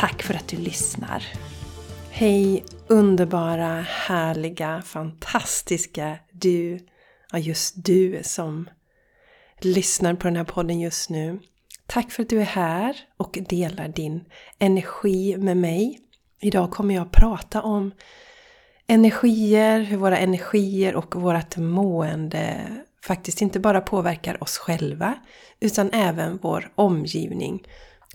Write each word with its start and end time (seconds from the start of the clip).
Tack 0.00 0.22
för 0.22 0.34
att 0.34 0.48
du 0.48 0.56
lyssnar! 0.56 1.24
Hej 2.10 2.64
underbara, 2.86 3.80
härliga, 3.80 4.82
fantastiska 4.82 6.18
du! 6.30 6.78
Ja, 7.32 7.38
just 7.38 7.84
du 7.84 8.20
som 8.22 8.70
lyssnar 9.58 10.14
på 10.14 10.28
den 10.28 10.36
här 10.36 10.44
podden 10.44 10.80
just 10.80 11.10
nu. 11.10 11.40
Tack 11.86 12.10
för 12.10 12.22
att 12.22 12.28
du 12.28 12.40
är 12.40 12.44
här 12.44 12.96
och 13.16 13.38
delar 13.48 13.88
din 13.88 14.24
energi 14.58 15.36
med 15.36 15.56
mig. 15.56 15.98
Idag 16.40 16.70
kommer 16.70 16.94
jag 16.94 17.12
prata 17.12 17.62
om 17.62 17.92
energier, 18.86 19.80
hur 19.80 19.96
våra 19.96 20.18
energier 20.18 20.96
och 20.96 21.22
vårt 21.22 21.56
mående 21.56 22.60
faktiskt 23.02 23.42
inte 23.42 23.60
bara 23.60 23.80
påverkar 23.80 24.42
oss 24.42 24.58
själva 24.58 25.14
utan 25.60 25.90
även 25.92 26.38
vår 26.42 26.72
omgivning. 26.74 27.62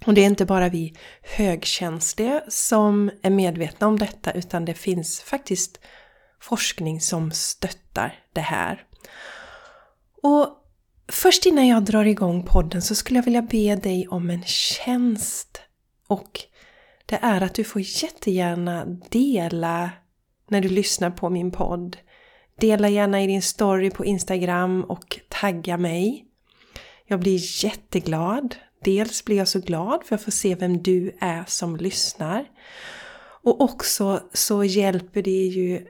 Och 0.05 0.13
det 0.13 0.21
är 0.21 0.25
inte 0.25 0.45
bara 0.45 0.69
vi 0.69 0.93
högkänsliga 1.21 2.41
som 2.47 3.11
är 3.21 3.29
medvetna 3.29 3.87
om 3.87 3.99
detta 3.99 4.31
utan 4.31 4.65
det 4.65 4.73
finns 4.73 5.21
faktiskt 5.21 5.79
forskning 6.39 7.01
som 7.01 7.31
stöttar 7.31 8.19
det 8.33 8.41
här. 8.41 8.83
Och 10.23 10.47
först 11.11 11.45
innan 11.45 11.67
jag 11.67 11.83
drar 11.83 12.05
igång 12.05 12.43
podden 12.43 12.81
så 12.81 12.95
skulle 12.95 13.19
jag 13.19 13.25
vilja 13.25 13.41
be 13.41 13.75
dig 13.75 14.07
om 14.07 14.29
en 14.29 14.43
tjänst. 14.43 15.61
Och 16.07 16.39
det 17.05 17.19
är 17.21 17.41
att 17.41 17.53
du 17.53 17.63
får 17.63 17.81
jättegärna 17.81 18.85
dela 19.09 19.89
när 20.49 20.61
du 20.61 20.69
lyssnar 20.69 21.11
på 21.11 21.29
min 21.29 21.51
podd. 21.51 21.97
Dela 22.59 22.89
gärna 22.89 23.23
i 23.23 23.27
din 23.27 23.41
story 23.41 23.91
på 23.91 24.05
Instagram 24.05 24.83
och 24.83 25.19
tagga 25.29 25.77
mig. 25.77 26.25
Jag 27.07 27.19
blir 27.19 27.65
jätteglad 27.65 28.55
Dels 28.85 29.25
blir 29.25 29.37
jag 29.37 29.47
så 29.47 29.59
glad 29.59 30.03
för 30.03 30.15
att 30.15 30.21
få 30.21 30.31
se 30.31 30.55
vem 30.55 30.83
du 30.83 31.11
är 31.19 31.43
som 31.47 31.77
lyssnar. 31.77 32.45
Och 33.43 33.61
också 33.61 34.19
så 34.33 34.63
hjälper 34.63 35.21
det 35.21 35.45
ju 35.45 35.87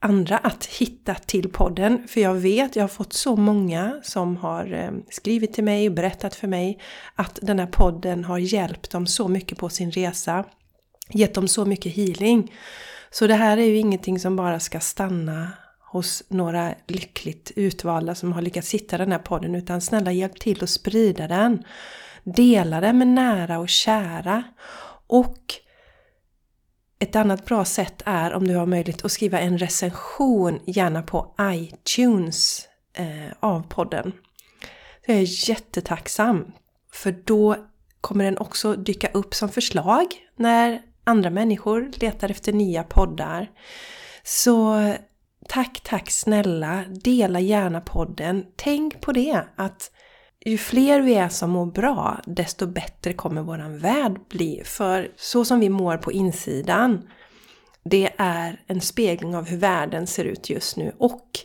andra 0.00 0.38
att 0.38 0.66
hitta 0.66 1.14
till 1.14 1.48
podden. 1.48 2.08
För 2.08 2.20
jag 2.20 2.34
vet, 2.34 2.76
jag 2.76 2.82
har 2.82 2.88
fått 2.88 3.12
så 3.12 3.36
många 3.36 4.00
som 4.02 4.36
har 4.36 4.72
eh, 4.72 4.90
skrivit 5.10 5.54
till 5.54 5.64
mig 5.64 5.88
och 5.88 5.94
berättat 5.94 6.34
för 6.34 6.48
mig 6.48 6.78
att 7.14 7.38
den 7.42 7.58
här 7.58 7.66
podden 7.66 8.24
har 8.24 8.38
hjälpt 8.38 8.90
dem 8.90 9.06
så 9.06 9.28
mycket 9.28 9.58
på 9.58 9.68
sin 9.68 9.90
resa. 9.90 10.44
Gett 11.10 11.34
dem 11.34 11.48
så 11.48 11.64
mycket 11.64 11.94
healing. 11.94 12.52
Så 13.10 13.26
det 13.26 13.34
här 13.34 13.56
är 13.56 13.64
ju 13.64 13.76
ingenting 13.76 14.18
som 14.18 14.36
bara 14.36 14.60
ska 14.60 14.80
stanna 14.80 15.52
hos 15.80 16.22
några 16.28 16.74
lyckligt 16.86 17.52
utvalda 17.56 18.14
som 18.14 18.32
har 18.32 18.42
lyckats 18.42 18.74
hitta 18.74 18.98
den 18.98 19.12
här 19.12 19.18
podden 19.18 19.54
utan 19.54 19.80
snälla 19.80 20.12
hjälp 20.12 20.40
till 20.40 20.62
att 20.62 20.70
sprida 20.70 21.28
den. 21.28 21.64
Dela 22.24 22.80
det 22.80 22.92
med 22.92 23.08
nära 23.08 23.58
och 23.58 23.68
kära. 23.68 24.42
Och 25.06 25.54
ett 26.98 27.16
annat 27.16 27.44
bra 27.44 27.64
sätt 27.64 28.02
är 28.06 28.32
om 28.32 28.48
du 28.48 28.56
har 28.56 28.66
möjlighet 28.66 29.04
att 29.04 29.12
skriva 29.12 29.40
en 29.40 29.58
recension, 29.58 30.60
gärna 30.66 31.02
på 31.02 31.34
iTunes 31.42 32.68
eh, 32.94 33.32
av 33.40 33.62
podden. 33.68 34.12
Jag 35.06 35.16
är 35.16 35.48
jättetacksam. 35.50 36.52
För 36.92 37.12
då 37.12 37.56
kommer 38.00 38.24
den 38.24 38.38
också 38.38 38.74
dyka 38.74 39.08
upp 39.08 39.34
som 39.34 39.48
förslag 39.48 40.06
när 40.36 40.82
andra 41.04 41.30
människor 41.30 41.90
letar 41.94 42.30
efter 42.30 42.52
nya 42.52 42.84
poddar. 42.84 43.50
Så 44.22 44.94
tack, 45.48 45.80
tack 45.84 46.10
snälla. 46.10 46.84
Dela 47.04 47.40
gärna 47.40 47.80
podden. 47.80 48.44
Tänk 48.56 49.00
på 49.00 49.12
det 49.12 49.44
att 49.56 49.90
ju 50.44 50.58
fler 50.58 51.00
vi 51.00 51.14
är 51.14 51.28
som 51.28 51.50
mår 51.50 51.66
bra, 51.66 52.20
desto 52.26 52.66
bättre 52.66 53.12
kommer 53.12 53.42
våran 53.42 53.78
värld 53.78 54.20
bli. 54.28 54.62
För 54.64 55.12
så 55.16 55.44
som 55.44 55.60
vi 55.60 55.68
mår 55.68 55.96
på 55.96 56.12
insidan, 56.12 57.08
det 57.82 58.12
är 58.16 58.60
en 58.66 58.80
spegling 58.80 59.36
av 59.36 59.44
hur 59.48 59.56
världen 59.56 60.06
ser 60.06 60.24
ut 60.24 60.50
just 60.50 60.76
nu. 60.76 60.92
Och 60.98 61.38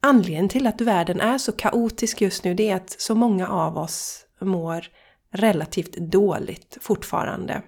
anledningen 0.00 0.48
till 0.48 0.66
att 0.66 0.80
världen 0.80 1.20
är 1.20 1.38
så 1.38 1.52
kaotisk 1.52 2.20
just 2.20 2.44
nu, 2.44 2.54
det 2.54 2.70
är 2.70 2.76
att 2.76 3.00
så 3.00 3.14
många 3.14 3.48
av 3.48 3.78
oss 3.78 4.26
mår 4.40 4.86
relativt 5.30 5.96
dåligt 5.96 6.78
fortfarande. 6.80 7.62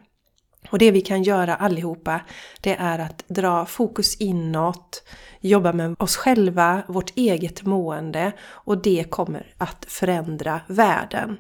Och 0.71 0.79
det 0.79 0.91
vi 0.91 1.01
kan 1.01 1.23
göra 1.23 1.55
allihopa, 1.55 2.21
det 2.61 2.75
är 2.75 2.99
att 2.99 3.25
dra 3.29 3.67
fokus 3.67 4.17
inåt, 4.17 5.03
jobba 5.41 5.73
med 5.73 5.97
oss 5.99 6.17
själva, 6.17 6.83
vårt 6.87 7.17
eget 7.17 7.63
mående 7.63 8.33
och 8.43 8.83
det 8.83 9.05
kommer 9.11 9.55
att 9.59 9.85
förändra 9.89 10.61
världen. 10.67 11.37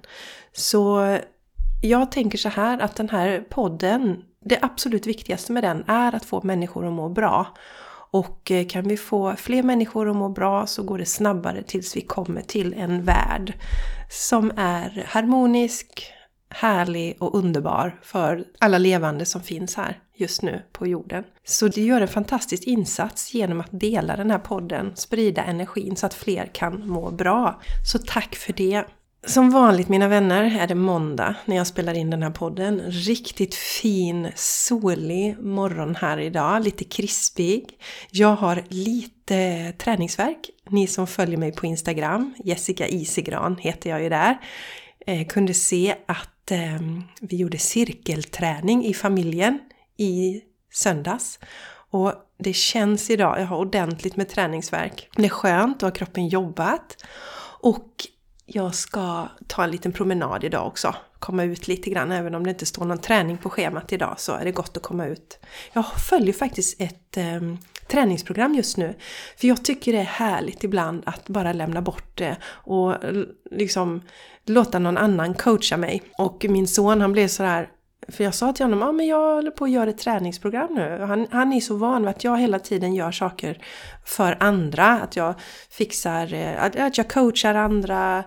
Så 0.52 1.16
jag 1.82 2.12
tänker 2.12 2.38
så 2.38 2.48
här 2.48 2.78
att 2.78 2.96
den 2.96 3.08
här 3.08 3.44
podden, 3.50 4.22
det 4.44 4.58
absolut 4.62 5.06
viktigaste 5.06 5.52
med 5.52 5.64
den 5.64 5.84
är 5.86 6.14
att 6.14 6.24
få 6.24 6.40
människor 6.42 6.86
att 6.86 6.92
må 6.92 7.08
bra. 7.08 7.46
Och 8.10 8.50
eh, 8.50 8.66
kan 8.66 8.88
vi 8.88 8.96
få 8.96 9.36
fler 9.36 9.62
människor 9.62 10.10
att 10.10 10.16
må 10.16 10.28
bra 10.28 10.66
så 10.66 10.82
går 10.82 10.98
det 10.98 11.06
snabbare 11.06 11.62
tills 11.62 11.96
vi 11.96 12.00
kommer 12.00 12.40
till 12.40 12.74
en 12.74 13.04
värld 13.04 13.52
som 14.10 14.52
är 14.56 15.06
harmonisk, 15.08 16.12
härlig 16.54 17.16
och 17.18 17.34
underbar 17.34 17.98
för 18.02 18.44
alla 18.58 18.78
levande 18.78 19.24
som 19.24 19.40
finns 19.40 19.74
här 19.76 19.98
just 20.16 20.42
nu 20.42 20.62
på 20.72 20.86
jorden. 20.86 21.24
Så 21.44 21.68
du 21.68 21.80
gör 21.80 22.00
en 22.00 22.08
fantastisk 22.08 22.62
insats 22.62 23.34
genom 23.34 23.60
att 23.60 23.80
dela 23.80 24.16
den 24.16 24.30
här 24.30 24.38
podden, 24.38 24.96
sprida 24.96 25.44
energin 25.44 25.96
så 25.96 26.06
att 26.06 26.14
fler 26.14 26.50
kan 26.52 26.88
må 26.88 27.10
bra. 27.10 27.60
Så 27.92 27.98
tack 27.98 28.34
för 28.34 28.52
det! 28.52 28.84
Som 29.26 29.50
vanligt 29.50 29.88
mina 29.88 30.08
vänner 30.08 30.60
är 30.60 30.66
det 30.66 30.74
måndag 30.74 31.34
när 31.44 31.56
jag 31.56 31.66
spelar 31.66 31.94
in 31.94 32.10
den 32.10 32.22
här 32.22 32.30
podden. 32.30 32.80
Riktigt 32.80 33.54
fin 33.54 34.28
solig 34.34 35.38
morgon 35.38 35.94
här 35.94 36.18
idag, 36.18 36.64
lite 36.64 36.84
krispig. 36.84 37.64
Jag 38.10 38.36
har 38.36 38.64
lite 38.68 39.72
träningsverk. 39.72 40.50
Ni 40.70 40.86
som 40.86 41.06
följer 41.06 41.36
mig 41.36 41.52
på 41.52 41.66
Instagram, 41.66 42.34
Jessica 42.44 42.86
Isigran 42.86 43.56
heter 43.56 43.90
jag 43.90 44.02
ju 44.02 44.08
där, 44.08 44.38
eh, 45.06 45.26
kunde 45.26 45.54
se 45.54 45.94
att 46.06 46.33
eh, 46.52 46.80
vi 47.20 47.36
gjorde 47.36 47.58
cirkelträning 47.58 48.84
i 48.84 48.94
familjen 48.94 49.58
i 49.96 50.42
söndags. 50.72 51.38
Och 51.90 52.12
det 52.38 52.52
känns 52.52 53.10
idag, 53.10 53.40
jag 53.40 53.46
har 53.46 53.56
ordentligt 53.56 54.16
med 54.16 54.28
träningsverk. 54.28 55.08
Det 55.16 55.24
är 55.24 55.28
skönt, 55.28 55.80
då 55.80 55.86
har 55.86 55.90
kroppen 55.90 56.28
jobbat. 56.28 57.04
Och 57.60 58.06
jag 58.46 58.74
ska 58.74 59.28
ta 59.46 59.64
en 59.64 59.70
liten 59.70 59.92
promenad 59.92 60.44
idag 60.44 60.66
också. 60.66 60.94
Komma 61.18 61.44
ut 61.44 61.68
lite 61.68 61.90
grann, 61.90 62.12
även 62.12 62.34
om 62.34 62.44
det 62.44 62.50
inte 62.50 62.66
står 62.66 62.84
någon 62.84 62.98
träning 62.98 63.38
på 63.38 63.50
schemat 63.50 63.92
idag 63.92 64.14
så 64.20 64.32
är 64.32 64.44
det 64.44 64.52
gott 64.52 64.76
att 64.76 64.82
komma 64.82 65.06
ut. 65.06 65.38
Jag 65.72 65.84
följer 65.86 66.32
faktiskt 66.32 66.80
ett 66.80 67.16
eh, 67.16 67.40
träningsprogram 67.88 68.54
just 68.54 68.76
nu. 68.76 68.94
För 69.36 69.48
jag 69.48 69.64
tycker 69.64 69.92
det 69.92 69.98
är 69.98 70.04
härligt 70.04 70.64
ibland 70.64 71.02
att 71.06 71.28
bara 71.28 71.52
lämna 71.52 71.82
bort 71.82 72.18
det 72.18 72.36
och 72.46 72.94
liksom 73.50 74.02
låta 74.46 74.78
någon 74.78 74.98
annan 74.98 75.34
coacha 75.34 75.76
mig. 75.76 76.02
Och 76.18 76.46
min 76.48 76.68
son 76.68 77.00
han 77.00 77.12
blev 77.12 77.28
sådär 77.28 77.68
för 78.08 78.24
jag 78.24 78.34
sa 78.34 78.52
till 78.52 78.64
honom, 78.64 78.80
ja 78.80 78.88
ah, 78.88 78.92
men 78.92 79.06
jag 79.06 79.34
håller 79.34 79.50
på 79.50 79.64
att 79.64 79.70
göra 79.70 79.90
ett 79.90 79.98
träningsprogram 79.98 80.74
nu. 80.74 80.98
Han, 81.00 81.26
han 81.30 81.52
är 81.52 81.60
så 81.60 81.76
van 81.76 82.02
vid 82.02 82.10
att 82.10 82.24
jag 82.24 82.38
hela 82.38 82.58
tiden 82.58 82.94
gör 82.94 83.12
saker 83.12 83.58
för 84.04 84.36
andra. 84.40 84.86
Att 84.90 85.16
jag 85.16 85.34
fixar, 85.70 86.34
eh, 86.34 86.64
att, 86.64 86.76
att 86.76 86.98
jag 86.98 87.10
coachar 87.10 87.54
andra. 87.54 88.24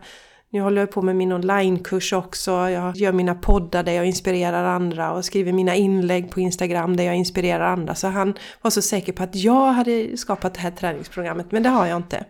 Nu 0.50 0.62
håller 0.62 0.82
jag 0.82 0.92
på 0.92 1.02
med 1.02 1.16
min 1.16 1.32
onlinekurs 1.32 2.14
också. 2.14 2.52
Jag 2.52 2.98
gör 2.98 3.12
mina 3.12 3.36
poddar 3.36 3.84
där 3.84 3.92
jag 3.92 4.06
inspirerar 4.06 4.64
andra 4.64 5.12
och 5.12 5.26
skriver 5.26 5.54
mina 5.54 5.76
inlägg 5.76 6.32
på 6.32 6.40
Instagram 6.40 6.98
där 6.98 7.04
jag 7.04 7.16
inspirerar 7.16 7.66
andra. 7.66 7.96
Så 7.96 8.08
han 8.08 8.34
var 8.62 8.72
så 8.72 8.82
säker 8.82 9.14
på 9.14 9.24
att 9.24 9.36
jag 9.36 9.72
hade 9.72 10.18
skapat 10.18 10.54
det 10.54 10.60
här 10.60 10.72
träningsprogrammet, 10.72 11.52
men 11.52 11.64
det 11.64 11.70
har 11.70 11.86
jag 11.86 11.98
inte. 11.98 12.26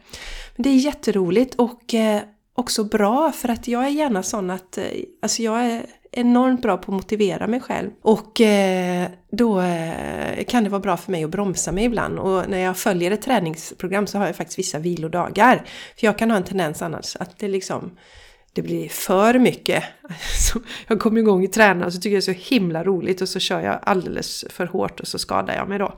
Men 0.56 0.64
det 0.64 0.70
är 0.70 0.76
jätteroligt 0.76 1.56
och 1.56 1.94
eh, 1.94 2.22
också 2.58 2.84
bra 2.84 3.32
för 3.32 3.50
att 3.50 3.68
jag 3.68 3.86
är 3.86 3.90
gärna 3.90 4.24
sån 4.24 4.50
att, 4.50 4.78
eh, 4.78 4.84
alltså 5.22 5.42
jag 5.42 5.66
är 5.66 5.86
enormt 6.12 6.62
bra 6.62 6.78
på 6.78 6.92
att 6.92 6.96
motivera 6.96 7.48
mig 7.48 7.60
själv. 7.60 7.90
Och 8.02 8.42
eh, 8.42 9.08
då 9.32 9.62
eh, 9.62 10.44
kan 10.48 10.64
det 10.64 10.70
vara 10.70 10.80
bra 10.80 10.98
för 10.98 11.12
mig 11.12 11.24
att 11.24 11.30
bromsa 11.30 11.72
mig 11.72 11.86
ibland. 11.86 12.20
Och 12.20 12.50
när 12.50 12.58
jag 12.58 12.78
följer 12.78 13.12
ett 13.12 13.22
träningsprogram 13.22 14.08
så 14.08 14.18
har 14.18 14.26
jag 14.26 14.36
faktiskt 14.36 14.60
vissa 14.60 14.80
vilodagar. 14.80 15.56
För 16.00 16.08
jag 16.08 16.18
kan 16.18 16.32
ha 16.32 16.38
en 16.38 16.44
tendens 16.44 16.82
annars 16.82 17.16
att 17.16 17.40
det 17.40 17.48
liksom 17.48 17.92
det 18.54 18.62
blir 18.62 18.90
för 18.90 19.40
mycket. 19.40 19.84
jag 20.88 21.00
kommer 21.00 21.20
igång 21.20 21.44
i 21.44 21.48
träna 21.48 21.86
och 21.86 21.94
så 21.94 22.00
tycker 22.00 22.16
jag 22.16 22.24
det 22.24 22.32
är 22.32 22.34
så 22.34 22.54
himla 22.56 22.84
roligt 22.84 23.22
och 23.22 23.30
så 23.30 23.40
kör 23.40 23.62
jag 23.62 23.80
alldeles 23.84 24.46
för 24.50 24.66
hårt 24.66 25.00
och 25.00 25.08
så 25.08 25.20
skadar 25.20 25.56
jag 25.56 25.70
mig 25.70 25.80
då. 25.80 25.94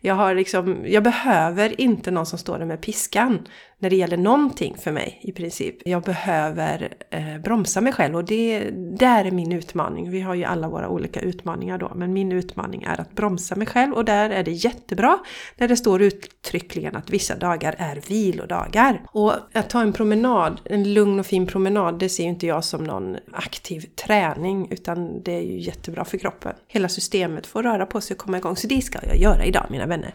Jag 0.00 0.14
har 0.14 0.34
liksom, 0.34 0.84
jag 0.86 1.02
behöver 1.02 1.80
inte 1.80 2.10
någon 2.10 2.26
som 2.26 2.38
står 2.38 2.58
där 2.58 2.66
med 2.66 2.80
piskan 2.80 3.48
när 3.82 3.90
det 3.90 3.96
gäller 3.96 4.16
någonting 4.16 4.76
för 4.78 4.92
mig 4.92 5.20
i 5.22 5.32
princip. 5.32 5.76
Jag 5.84 6.02
behöver 6.02 6.94
eh, 7.10 7.38
bromsa 7.44 7.80
mig 7.80 7.92
själv 7.92 8.16
och 8.16 8.24
det 8.24 8.70
där 8.98 9.24
är 9.24 9.30
min 9.30 9.52
utmaning. 9.52 10.10
Vi 10.10 10.20
har 10.20 10.34
ju 10.34 10.44
alla 10.44 10.68
våra 10.68 10.88
olika 10.88 11.20
utmaningar 11.20 11.78
då, 11.78 11.92
men 11.94 12.12
min 12.12 12.32
utmaning 12.32 12.82
är 12.82 13.00
att 13.00 13.12
bromsa 13.12 13.56
mig 13.56 13.66
själv 13.66 13.92
och 13.92 14.04
där 14.04 14.30
är 14.30 14.42
det 14.42 14.50
jättebra 14.50 15.18
när 15.56 15.68
det 15.68 15.76
står 15.76 16.02
uttryckligen 16.02 16.96
att 16.96 17.10
vissa 17.10 17.36
dagar 17.36 17.74
är 17.78 18.00
vilodagar. 18.08 19.02
Och 19.12 19.32
att 19.52 19.70
ta 19.70 19.82
en 19.82 19.92
promenad, 19.92 20.60
en 20.64 20.94
lugn 20.94 21.20
och 21.20 21.26
fin 21.26 21.46
promenad, 21.46 21.91
det 21.98 22.08
ser 22.08 22.22
ju 22.22 22.28
inte 22.28 22.46
jag 22.46 22.64
som 22.64 22.84
någon 22.84 23.16
aktiv 23.32 23.80
träning 23.80 24.68
utan 24.70 25.22
det 25.22 25.32
är 25.32 25.42
ju 25.42 25.58
jättebra 25.60 26.04
för 26.04 26.18
kroppen. 26.18 26.52
Hela 26.68 26.88
systemet 26.88 27.46
får 27.46 27.62
röra 27.62 27.86
på 27.86 28.00
sig 28.00 28.14
och 28.14 28.20
komma 28.20 28.38
igång, 28.38 28.56
så 28.56 28.66
det 28.66 28.82
ska 28.82 28.98
jag 29.06 29.16
göra 29.16 29.44
idag 29.44 29.66
mina 29.70 29.86
vänner 29.86 30.14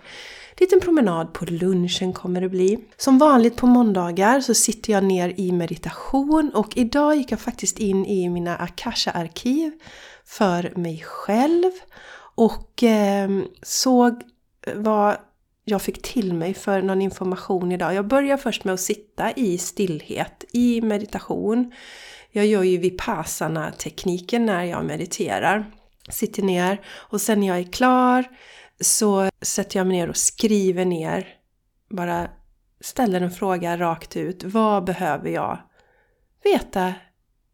liten 0.59 0.79
promenad 0.79 1.33
på 1.33 1.45
lunchen 1.45 2.13
kommer 2.13 2.41
det 2.41 2.50
bli. 2.50 2.79
Som 2.97 3.18
vanligt 3.18 3.56
på 3.56 3.68
måndagar 3.68 4.41
så 4.41 4.53
sitter 4.53 4.94
jag 4.94 5.03
ner 5.03 5.33
i 5.38 5.51
meditation 5.51 6.51
och 6.53 6.77
idag 6.77 7.15
gick 7.15 7.31
jag 7.31 7.39
faktiskt 7.39 7.80
in 7.80 8.06
i 8.06 8.30
mina 8.30 8.57
Akasha-arkiv 8.57 9.71
för 10.25 10.73
mig 10.75 11.03
själv 11.06 11.71
och 12.35 12.83
eh, 12.83 13.30
såg 13.62 14.21
vad 14.75 15.18
jag 15.69 15.81
fick 15.81 16.01
till 16.01 16.33
mig 16.33 16.53
för 16.53 16.81
någon 16.81 17.01
information 17.01 17.71
idag. 17.71 17.93
Jag 17.93 18.07
börjar 18.07 18.37
först 18.37 18.63
med 18.63 18.73
att 18.73 18.79
sitta 18.79 19.31
i 19.31 19.57
stillhet, 19.57 20.45
i 20.53 20.81
meditation. 20.81 21.71
Jag 22.31 22.45
gör 22.45 22.63
ju 22.63 22.77
vipassana-tekniken 22.77 24.45
när 24.45 24.63
jag 24.63 24.85
mediterar. 24.85 25.71
Sitter 26.09 26.43
ner 26.43 26.81
och 26.87 27.21
sen 27.21 27.39
när 27.39 27.47
jag 27.47 27.59
är 27.59 27.71
klar 27.71 28.25
så 28.79 29.29
sätter 29.41 29.79
jag 29.79 29.87
mig 29.87 29.97
ner 29.97 30.09
och 30.09 30.17
skriver 30.17 30.85
ner, 30.85 31.27
bara 31.89 32.27
ställer 32.81 33.21
en 33.21 33.31
fråga 33.31 33.77
rakt 33.77 34.15
ut. 34.15 34.43
Vad 34.43 34.85
behöver 34.85 35.29
jag 35.29 35.59
veta 36.43 36.93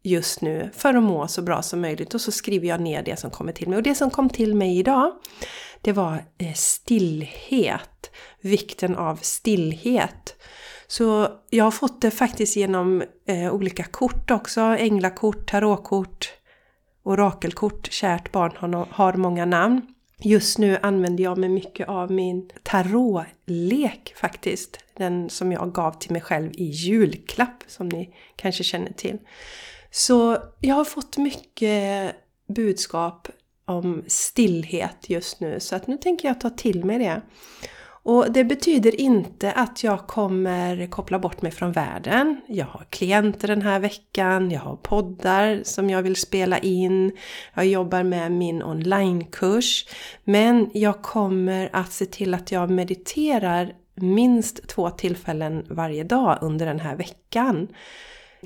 just 0.02 0.40
nu 0.40 0.70
för 0.74 0.94
att 0.94 1.02
må 1.02 1.28
så 1.28 1.42
bra 1.42 1.62
som 1.62 1.80
möjligt? 1.80 2.14
Och 2.14 2.20
så 2.20 2.32
skriver 2.32 2.68
jag 2.68 2.80
ner 2.80 3.02
det 3.02 3.18
som 3.18 3.30
kommer 3.30 3.52
till 3.52 3.68
mig. 3.68 3.76
Och 3.76 3.82
det 3.82 3.94
som 3.94 4.10
kom 4.10 4.28
till 4.28 4.54
mig 4.54 4.78
idag, 4.78 5.12
det 5.84 5.92
var 5.92 6.24
eh, 6.38 6.52
stillhet. 6.54 8.10
Vikten 8.40 8.96
av 8.96 9.16
stillhet. 9.16 10.36
Så 10.86 11.28
jag 11.50 11.64
har 11.64 11.70
fått 11.70 12.00
det 12.00 12.10
faktiskt 12.10 12.56
genom 12.56 13.02
eh, 13.26 13.54
olika 13.54 13.84
kort 13.84 14.30
också. 14.30 14.60
Änglakort, 14.60 15.50
tarotkort, 15.50 16.32
orakelkort. 17.02 17.92
Kärt 17.92 18.32
barn 18.32 18.86
har 18.90 19.14
många 19.14 19.44
namn. 19.44 19.82
Just 20.22 20.58
nu 20.58 20.78
använder 20.82 21.24
jag 21.24 21.38
mig 21.38 21.48
mycket 21.48 21.88
av 21.88 22.10
min 22.10 22.50
tarotlek 22.62 24.14
faktiskt. 24.16 24.78
Den 24.96 25.30
som 25.30 25.52
jag 25.52 25.72
gav 25.72 25.92
till 25.98 26.12
mig 26.12 26.20
själv 26.20 26.50
i 26.54 26.64
julklapp 26.64 27.64
som 27.66 27.88
ni 27.88 28.14
kanske 28.36 28.64
känner 28.64 28.92
till. 28.92 29.18
Så 29.90 30.38
jag 30.60 30.74
har 30.74 30.84
fått 30.84 31.16
mycket 31.16 32.16
budskap 32.46 33.28
om 33.64 34.04
stillhet 34.06 35.10
just 35.10 35.40
nu 35.40 35.60
så 35.60 35.76
att 35.76 35.86
nu 35.86 35.96
tänker 35.96 36.28
jag 36.28 36.40
ta 36.40 36.50
till 36.50 36.84
mig 36.84 36.98
det. 36.98 37.22
Och 38.04 38.32
det 38.32 38.44
betyder 38.44 39.00
inte 39.00 39.52
att 39.52 39.84
jag 39.84 40.06
kommer 40.06 40.86
koppla 40.86 41.18
bort 41.18 41.42
mig 41.42 41.52
från 41.52 41.72
världen. 41.72 42.40
Jag 42.48 42.66
har 42.66 42.84
klienter 42.90 43.48
den 43.48 43.62
här 43.62 43.78
veckan, 43.78 44.50
jag 44.50 44.60
har 44.60 44.76
poddar 44.76 45.60
som 45.64 45.90
jag 45.90 46.02
vill 46.02 46.16
spela 46.16 46.58
in, 46.58 47.12
jag 47.54 47.66
jobbar 47.66 48.02
med 48.02 48.32
min 48.32 48.62
onlinekurs. 48.62 49.86
Men 50.24 50.70
jag 50.74 51.02
kommer 51.02 51.70
att 51.72 51.92
se 51.92 52.06
till 52.06 52.34
att 52.34 52.52
jag 52.52 52.70
mediterar 52.70 53.72
minst 53.94 54.68
två 54.68 54.90
tillfällen 54.90 55.66
varje 55.70 56.04
dag 56.04 56.38
under 56.40 56.66
den 56.66 56.80
här 56.80 56.96
veckan. 56.96 57.68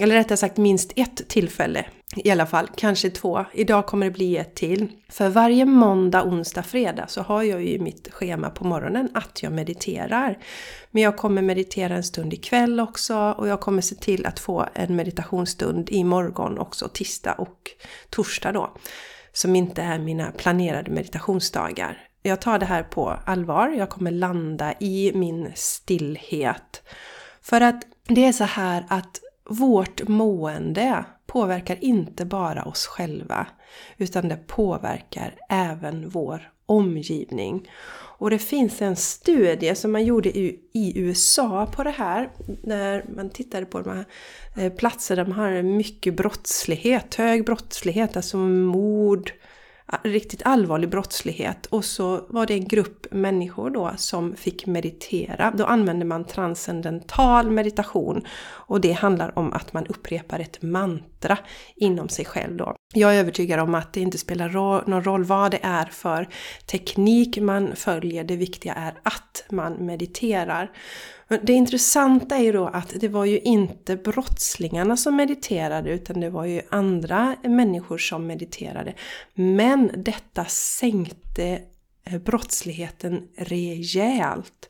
Eller 0.01 0.15
rättare 0.15 0.37
sagt 0.37 0.57
minst 0.57 0.93
ett 0.97 1.29
tillfälle 1.29 1.87
i 2.17 2.31
alla 2.31 2.47
fall, 2.47 2.69
kanske 2.77 3.11
två. 3.11 3.45
Idag 3.53 3.87
kommer 3.87 4.07
det 4.07 4.13
bli 4.13 4.37
ett 4.37 4.55
till. 4.55 4.89
För 5.09 5.29
varje 5.29 5.65
måndag, 5.65 6.25
onsdag, 6.25 6.63
fredag 6.63 7.07
så 7.09 7.23
har 7.23 7.43
jag 7.43 7.65
ju 7.65 7.79
mitt 7.79 8.13
schema 8.13 8.51
på 8.51 8.65
morgonen 8.65 9.11
att 9.15 9.43
jag 9.43 9.53
mediterar. 9.53 10.39
Men 10.91 11.03
jag 11.03 11.17
kommer 11.17 11.43
meditera 11.43 11.95
en 11.95 12.03
stund 12.03 12.33
ikväll 12.33 12.81
också 12.81 13.17
och 13.39 13.49
jag 13.49 13.61
kommer 13.61 13.83
se 13.83 13.95
till 13.95 14.27
att 14.27 14.39
få 14.39 14.69
en 14.75 14.97
meditationsstund 14.97 15.89
imorgon 15.91 16.59
också, 16.59 16.89
tisdag 16.89 17.33
och 17.33 17.71
torsdag 18.11 18.53
då. 18.53 18.77
Som 19.33 19.57
inte 19.57 19.83
är 19.83 19.99
mina 19.99 20.31
planerade 20.31 20.91
meditationsdagar. 20.91 21.99
Jag 22.23 22.41
tar 22.41 22.59
det 22.59 22.67
här 22.67 22.83
på 22.83 23.17
allvar, 23.25 23.69
jag 23.69 23.91
kommer 23.91 24.11
landa 24.11 24.75
i 24.81 25.13
min 25.15 25.53
stillhet. 25.55 26.83
För 27.43 27.61
att 27.61 27.83
det 28.09 28.25
är 28.25 28.33
så 28.33 28.45
här 28.45 28.85
att 28.89 29.21
vårt 29.49 30.09
mående 30.09 31.05
påverkar 31.27 31.85
inte 31.85 32.25
bara 32.25 32.65
oss 32.65 32.87
själva 32.87 33.47
utan 33.97 34.29
det 34.29 34.37
påverkar 34.47 35.35
även 35.49 36.09
vår 36.09 36.53
omgivning. 36.67 37.71
Och 38.19 38.31
det 38.31 38.39
finns 38.39 38.83
en 38.83 38.97
studie 38.97 39.75
som 39.75 39.93
man 39.93 40.05
gjorde 40.05 40.39
i, 40.39 40.61
i 40.73 41.01
USA 41.01 41.67
på 41.67 41.85
det 41.85 41.91
här, 41.91 42.31
när 42.63 43.05
man 43.17 43.31
tittade 43.31 43.67
på 43.67 43.81
de 43.81 43.91
här 43.91 44.05
platserna, 44.55 44.71
platser 44.71 45.17
där 45.17 45.27
man 45.27 45.39
har 45.39 45.63
mycket 45.63 46.17
brottslighet, 46.17 47.15
hög 47.15 47.45
brottslighet, 47.45 48.17
alltså 48.17 48.37
mord, 48.37 49.33
riktigt 50.03 50.43
allvarlig 50.45 50.91
brottslighet 50.91 51.67
och 51.67 51.85
så 51.85 52.27
var 52.29 52.47
det 52.47 52.55
en 52.55 52.69
grupp 52.69 53.07
människor 53.11 53.71
då 53.71 53.93
som 53.97 54.37
fick 54.37 54.67
meditera. 54.67 55.53
Då 55.57 55.65
använde 55.65 56.05
man 56.05 56.25
transcendental 56.25 57.51
meditation 57.51 58.27
och 58.51 58.81
det 58.81 58.93
handlar 58.93 59.39
om 59.39 59.53
att 59.53 59.73
man 59.73 59.87
upprepar 59.87 60.41
ett 60.41 60.63
mantra 60.63 61.39
inom 61.77 62.09
sig 62.09 62.25
själv 62.25 62.57
då. 62.57 62.75
Jag 62.95 63.15
är 63.15 63.21
övertygad 63.21 63.61
om 63.61 63.75
att 63.75 63.93
det 63.93 64.01
inte 64.01 64.19
spelar 64.19 64.49
någon 64.89 65.05
roll 65.05 65.25
vad 65.25 65.51
det 65.51 65.61
är 65.63 65.85
för 65.85 66.29
teknik 66.67 67.39
man 67.39 67.77
följer, 67.77 68.25
det 68.25 68.37
viktiga 68.37 68.75
är 68.75 68.95
att 69.03 69.45
man 69.51 69.87
mediterar. 69.87 70.71
Men 71.29 71.41
det 71.43 71.53
intressanta 71.53 72.37
är 72.37 72.43
ju 72.43 72.53
då 72.53 72.67
att 72.67 72.93
det 73.01 73.09
var 73.09 73.25
ju 73.25 73.39
inte 73.39 73.97
brottslingarna 73.97 74.97
som 74.97 75.17
mediterade 75.17 75.91
utan 75.91 76.21
det 76.21 76.31
var 76.31 76.45
ju 76.45 76.63
andra 76.71 77.37
människor 77.43 77.99
som 77.99 78.27
mediterade. 78.27 78.95
Men 79.35 79.91
detta 79.97 80.45
sänkte 80.45 81.61
eh, 82.05 82.19
brottsligheten 82.19 83.29
rejält. 83.37 84.69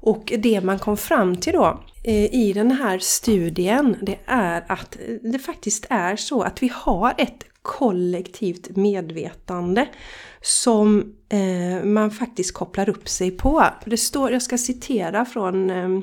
Och 0.00 0.32
det 0.38 0.60
man 0.60 0.78
kom 0.78 0.96
fram 0.96 1.36
till 1.36 1.52
då 1.52 1.84
eh, 2.04 2.34
i 2.34 2.52
den 2.52 2.70
här 2.70 2.98
studien 2.98 3.96
det 4.02 4.18
är 4.26 4.64
att 4.68 4.96
eh, 4.96 5.30
det 5.32 5.38
faktiskt 5.38 5.86
är 5.90 6.16
så 6.16 6.42
att 6.42 6.62
vi 6.62 6.70
har 6.74 7.14
ett 7.18 7.44
kollektivt 7.64 8.76
medvetande 8.76 9.88
som 10.40 11.14
eh, 11.28 11.84
man 11.84 12.10
faktiskt 12.10 12.54
kopplar 12.54 12.88
upp 12.88 13.08
sig 13.08 13.30
på. 13.30 13.64
Det 13.84 13.96
står, 13.96 14.32
jag 14.32 14.42
ska 14.42 14.58
citera 14.58 15.24
från 15.24 15.70
eh, 15.70 16.00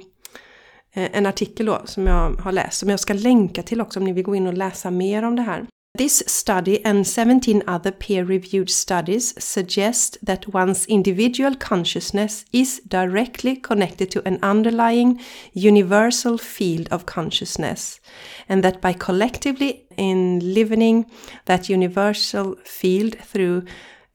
en 0.94 1.26
artikel 1.26 1.66
då 1.66 1.82
som 1.86 2.08
jag 2.08 2.32
har 2.32 2.52
läst, 2.52 2.80
som 2.80 2.90
jag 2.90 3.00
ska 3.00 3.14
länka 3.14 3.64
till 3.64 3.82
också 3.82 4.00
om 4.00 4.06
ni 4.06 4.14
vill 4.14 4.24
gå 4.24 4.36
in 4.36 4.48
och 4.48 4.54
läsa 4.54 4.92
mer 4.92 5.24
om 5.24 5.36
det 5.36 5.42
här. 5.42 5.66
This 5.94 6.24
study 6.26 6.84
and 6.86 7.06
17 7.06 7.64
other 7.68 7.92
peer-reviewed 7.92 8.70
studies 8.70 9.34
suggest 9.44 10.18
that 10.24 10.54
one's 10.54 10.86
individual 10.86 11.54
consciousness 11.56 12.46
is 12.54 12.80
directly 12.88 13.58
connected 13.58 14.10
to 14.12 14.26
an 14.26 14.40
underlying 14.42 15.20
universal 15.54 16.38
field 16.38 16.88
of 16.92 17.06
consciousness, 17.06 18.00
and 18.48 18.64
that 18.64 18.80
by 18.80 18.94
collectively 18.94 19.86
enlivening 19.98 21.08
that 21.46 21.70
universal 21.70 22.56
field 22.64 23.18
through 23.18 23.64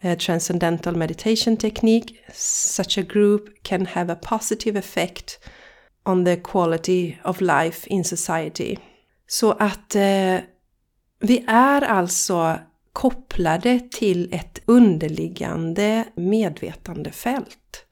a 0.03 0.17
transcendental 0.17 0.97
meditation 0.97 1.59
technique, 1.59 2.19
such 2.33 2.97
a 2.97 3.03
group 3.03 3.63
can 3.65 3.85
have 3.85 4.09
a 4.09 4.17
positive 4.17 4.77
effect 4.77 5.39
on 6.07 6.25
the 6.25 6.39
quality 6.39 7.19
of 7.23 7.43
life 7.43 7.87
in 7.87 8.03
society. 8.03 8.79
Så 9.29 9.53
att 9.53 9.95
eh, 9.95 10.41
Vi 11.19 11.45
är 11.47 11.83
alltså 11.83 12.59
kopplade 12.93 13.81
till 13.91 14.35
ett 14.35 14.63
underliggande 14.67 16.05
medvetandefält. 16.15 17.87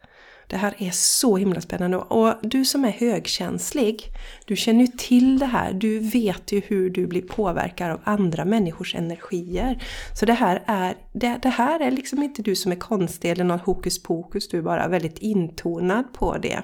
Det 0.47 0.57
här 0.57 0.75
är 0.79 0.91
så 0.91 1.37
himla 1.37 1.61
spännande 1.61 1.97
och 1.97 2.35
du 2.43 2.65
som 2.65 2.85
är 2.85 2.91
högkänslig, 2.91 4.03
du 4.45 4.57
känner 4.57 4.81
ju 4.81 4.87
till 4.87 5.39
det 5.39 5.47
här. 5.47 5.73
Du 5.73 5.99
vet 5.99 6.53
ju 6.53 6.61
hur 6.67 6.91
du 6.91 7.07
blir 7.07 7.23
påverkad 7.23 7.91
av 7.91 8.01
andra 8.05 8.45
människors 8.45 8.95
energier. 8.95 9.83
Så 10.21 10.27
det 10.27 10.33
här 10.33 10.63
är, 10.67 10.97
det, 11.13 11.39
det 11.43 11.49
här 11.49 11.81
är 11.81 11.91
liksom 11.91 12.23
inte 12.23 12.43
du 12.43 12.57
som 12.57 12.73
är 12.73 12.77
konstig 12.77 13.31
eller 13.31 13.45
någon 13.45 13.61
hokus 13.61 14.03
pokus, 14.03 14.49
du 14.49 14.59
är 14.59 14.63
bara 14.63 14.89
väldigt 14.89 15.19
intonad 15.19 16.13
på 16.13 16.39
det. 16.39 16.63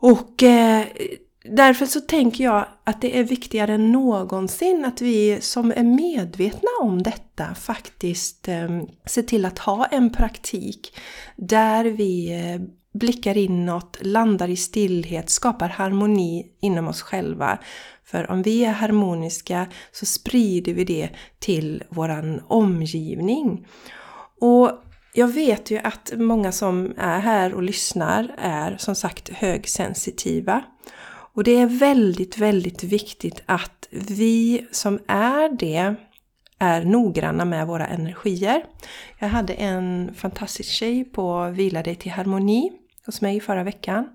Och 0.00 0.42
eh, 0.42 0.86
därför 1.44 1.86
så 1.86 2.00
tänker 2.00 2.44
jag 2.44 2.66
att 2.84 3.00
det 3.00 3.18
är 3.18 3.24
viktigare 3.24 3.74
än 3.74 3.92
någonsin 3.92 4.84
att 4.84 5.00
vi 5.00 5.40
som 5.40 5.72
är 5.76 5.82
medvetna 5.82 6.68
om 6.80 7.02
detta 7.02 7.54
faktiskt 7.54 8.48
eh, 8.48 8.82
ser 9.04 9.22
till 9.22 9.44
att 9.44 9.58
ha 9.58 9.84
en 9.84 10.12
praktik 10.12 10.98
där 11.36 11.84
vi 11.84 12.32
eh, 12.32 12.60
blickar 12.98 13.36
inåt, 13.36 13.98
landar 14.00 14.48
i 14.48 14.56
stillhet, 14.56 15.30
skapar 15.30 15.68
harmoni 15.68 16.46
inom 16.60 16.88
oss 16.88 17.02
själva. 17.02 17.58
För 18.04 18.30
om 18.30 18.42
vi 18.42 18.64
är 18.64 18.72
harmoniska 18.72 19.66
så 19.92 20.06
sprider 20.06 20.74
vi 20.74 20.84
det 20.84 21.08
till 21.38 21.84
våran 21.88 22.42
omgivning. 22.48 23.66
Och 24.40 24.70
jag 25.14 25.28
vet 25.28 25.70
ju 25.70 25.78
att 25.78 26.12
många 26.16 26.52
som 26.52 26.94
är 26.96 27.18
här 27.18 27.54
och 27.54 27.62
lyssnar 27.62 28.34
är 28.38 28.76
som 28.76 28.94
sagt 28.94 29.28
högsensitiva. 29.28 30.62
Och 31.38 31.44
det 31.44 31.56
är 31.56 31.66
väldigt, 31.66 32.38
väldigt 32.38 32.84
viktigt 32.84 33.42
att 33.46 33.88
vi 33.90 34.66
som 34.70 34.98
är 35.08 35.56
det 35.58 35.94
är 36.58 36.84
noggranna 36.84 37.44
med 37.44 37.66
våra 37.66 37.86
energier. 37.86 38.64
Jag 39.18 39.28
hade 39.28 39.52
en 39.52 40.14
fantastisk 40.14 40.70
tjej 40.70 41.04
på 41.04 41.50
Vila 41.50 41.82
dig 41.82 41.94
till 41.94 42.12
harmoni 42.12 42.72
hos 43.06 43.20
mig 43.20 43.40
förra 43.40 43.64
veckan. 43.64 44.08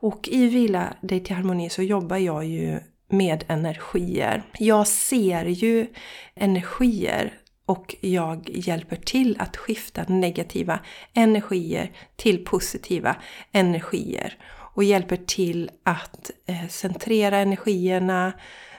Och 0.00 0.28
i 0.28 0.46
Vila 0.46 0.96
dig 1.00 1.20
till 1.20 1.36
harmoni 1.36 1.70
så 1.70 1.82
jobbar 1.82 2.16
jag 2.16 2.44
ju 2.44 2.80
med 3.08 3.44
energier. 3.48 4.42
Jag 4.58 4.86
ser 4.86 5.44
ju 5.44 5.86
energier 6.34 7.32
och 7.66 7.96
jag 8.00 8.50
hjälper 8.52 8.96
till 8.96 9.36
att 9.38 9.56
skifta 9.56 10.04
negativa 10.08 10.80
energier 11.14 11.90
till 12.16 12.44
positiva 12.44 13.16
energier 13.52 14.38
och 14.74 14.84
hjälper 14.84 15.16
till 15.16 15.70
att 15.84 16.30
eh, 16.46 16.68
centrera 16.68 17.38
energierna, 17.38 18.32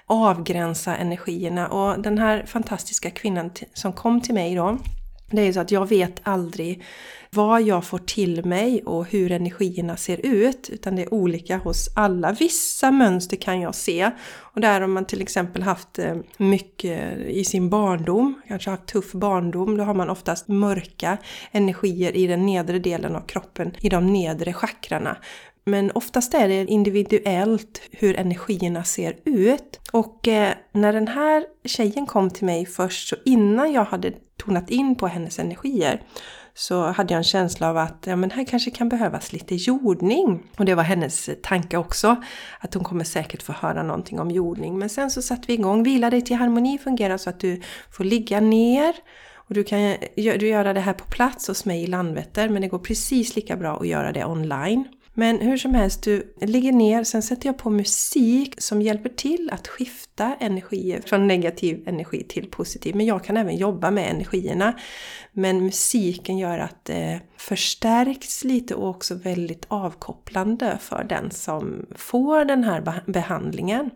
avgränsa 0.06 0.96
energierna. 0.96 1.68
Och 1.68 2.02
den 2.02 2.18
här 2.18 2.46
fantastiska 2.46 3.10
kvinnan 3.10 3.52
som 3.74 3.94
kom 3.94 4.22
till 4.22 4.34
mig 4.34 4.56
då, 4.56 4.78
det 5.36 5.42
är 5.42 5.46
ju 5.46 5.54
så 5.54 5.60
att 5.60 5.72
jag 5.72 5.90
vet 5.90 6.20
aldrig 6.24 6.84
vad 7.30 7.62
jag 7.62 7.86
får 7.86 7.98
till 7.98 8.46
mig 8.46 8.84
och 8.84 9.06
hur 9.06 9.32
energierna 9.32 9.98
ser 9.98 10.26
ut. 10.26 10.70
Utan 10.74 10.96
det 10.96 11.02
är 11.02 11.14
olika 11.14 11.58
hos 11.58 11.90
alla. 11.96 12.32
Vissa 12.32 12.92
mönster 12.92 13.38
kan 13.38 13.62
jag 13.62 13.76
se. 13.76 14.12
Och 14.26 14.62
där 14.62 14.82
har 14.82 14.88
man 14.88 15.06
till 15.06 15.22
exempel 15.22 15.64
haft 15.64 16.00
eh, 16.00 16.16
mycket 16.38 17.18
i 17.18 17.44
sin 17.44 17.70
barndom, 17.70 18.42
kanske 18.48 18.70
haft 18.70 18.86
tuff 18.86 19.12
barndom. 19.12 19.78
Då 19.78 19.84
har 19.84 19.94
man 19.94 20.10
oftast 20.10 20.48
mörka 20.48 21.18
energier 21.52 22.16
i 22.16 22.28
den 22.28 22.46
nedre 22.46 22.80
delen 22.80 23.16
av 23.16 23.22
kroppen, 23.22 23.76
i 23.82 23.90
de 23.90 24.14
nedre 24.14 24.54
chakrarna. 24.54 25.18
Men 25.66 25.92
oftast 25.92 26.34
är 26.34 26.48
det 26.48 26.66
individuellt 26.66 27.82
hur 27.92 28.20
energierna 28.20 28.84
ser 28.84 29.16
ut. 29.24 29.80
Och 29.92 30.28
eh, 30.28 30.54
när 30.72 30.94
den 30.94 31.08
här 31.08 31.46
tjejen 31.66 32.06
kom 32.06 32.30
till 32.30 32.46
mig 32.46 32.66
först, 32.66 33.08
så 33.08 33.16
innan 33.26 33.72
jag 33.72 33.86
hade 33.86 34.12
tonat 34.38 34.70
in 34.70 34.96
på 34.96 35.08
hennes 35.08 35.40
energier, 35.40 36.02
så 36.54 36.84
hade 36.86 37.14
jag 37.14 37.18
en 37.18 37.24
känsla 37.24 37.70
av 37.70 37.78
att 37.78 38.04
ja, 38.08 38.16
men 38.16 38.32
här 38.32 38.46
kanske 38.46 38.72
kan 38.72 38.90
behövas 38.90 39.34
lite 39.34 39.56
jordning. 39.56 40.44
Och 40.58 40.66
det 40.66 40.76
var 40.76 40.84
hennes 40.84 41.30
tanke 41.44 41.78
också, 41.78 42.16
att 42.60 42.74
hon 42.74 42.84
kommer 42.84 43.04
säkert 43.04 43.44
få 43.44 43.54
höra 43.54 43.84
någonting 43.84 44.20
om 44.20 44.32
jordning. 44.32 44.80
Men 44.80 44.90
sen 44.90 45.12
så 45.12 45.22
satte 45.22 45.44
vi 45.48 45.54
igång. 45.54 45.84
Vila 45.84 46.10
dig 46.10 46.22
till 46.22 46.36
harmoni 46.36 46.78
fungerar 46.78 47.18
så 47.18 47.30
att 47.30 47.40
du 47.40 47.62
får 47.92 48.04
ligga 48.04 48.40
ner 48.40 48.96
och 49.36 49.54
du 49.54 49.64
kan 49.64 49.96
du 50.16 50.48
göra 50.48 50.74
det 50.74 50.80
här 50.80 50.94
på 50.94 51.06
plats 51.06 51.48
hos 51.48 51.66
mig 51.66 51.84
i 51.84 51.88
Landvetter, 51.88 52.50
men 52.50 52.62
det 52.62 52.68
går 52.68 52.80
precis 52.80 53.36
lika 53.36 53.58
bra 53.58 53.78
att 53.80 53.88
göra 53.88 54.12
det 54.12 54.26
online. 54.26 54.88
Men 55.14 55.40
hur 55.42 55.58
som 55.58 55.76
helst, 55.76 56.04
du 56.04 56.34
ligger 56.42 56.72
ner, 56.72 57.04
sen 57.04 57.22
sätter 57.22 57.48
jag 57.48 57.58
på 57.58 57.70
musik 57.70 58.62
som 58.62 58.82
hjälper 58.82 59.10
till 59.10 59.50
att 59.54 59.68
skifta 59.68 60.36
energier 60.40 61.02
från 61.06 61.28
negativ 61.28 61.84
energi 61.88 62.26
till 62.30 62.52
positiv. 62.52 62.96
Men 62.96 63.06
jag 63.06 63.24
kan 63.24 63.38
även 63.38 63.56
jobba 63.56 63.92
med 63.92 64.10
energierna. 64.10 64.80
Men 65.32 65.64
musiken 65.64 66.38
gör 66.38 66.60
att 66.60 66.86
det 66.86 67.22
förstärks 67.38 68.44
lite 68.44 68.76
och 68.76 68.90
också 68.90 69.16
väldigt 69.16 69.66
avkopplande 69.68 70.78
för 70.82 71.04
den 71.04 71.32
som 71.32 71.86
får 71.96 72.46
den 72.46 72.64
här 72.64 73.04
behandlingen. 73.12 73.90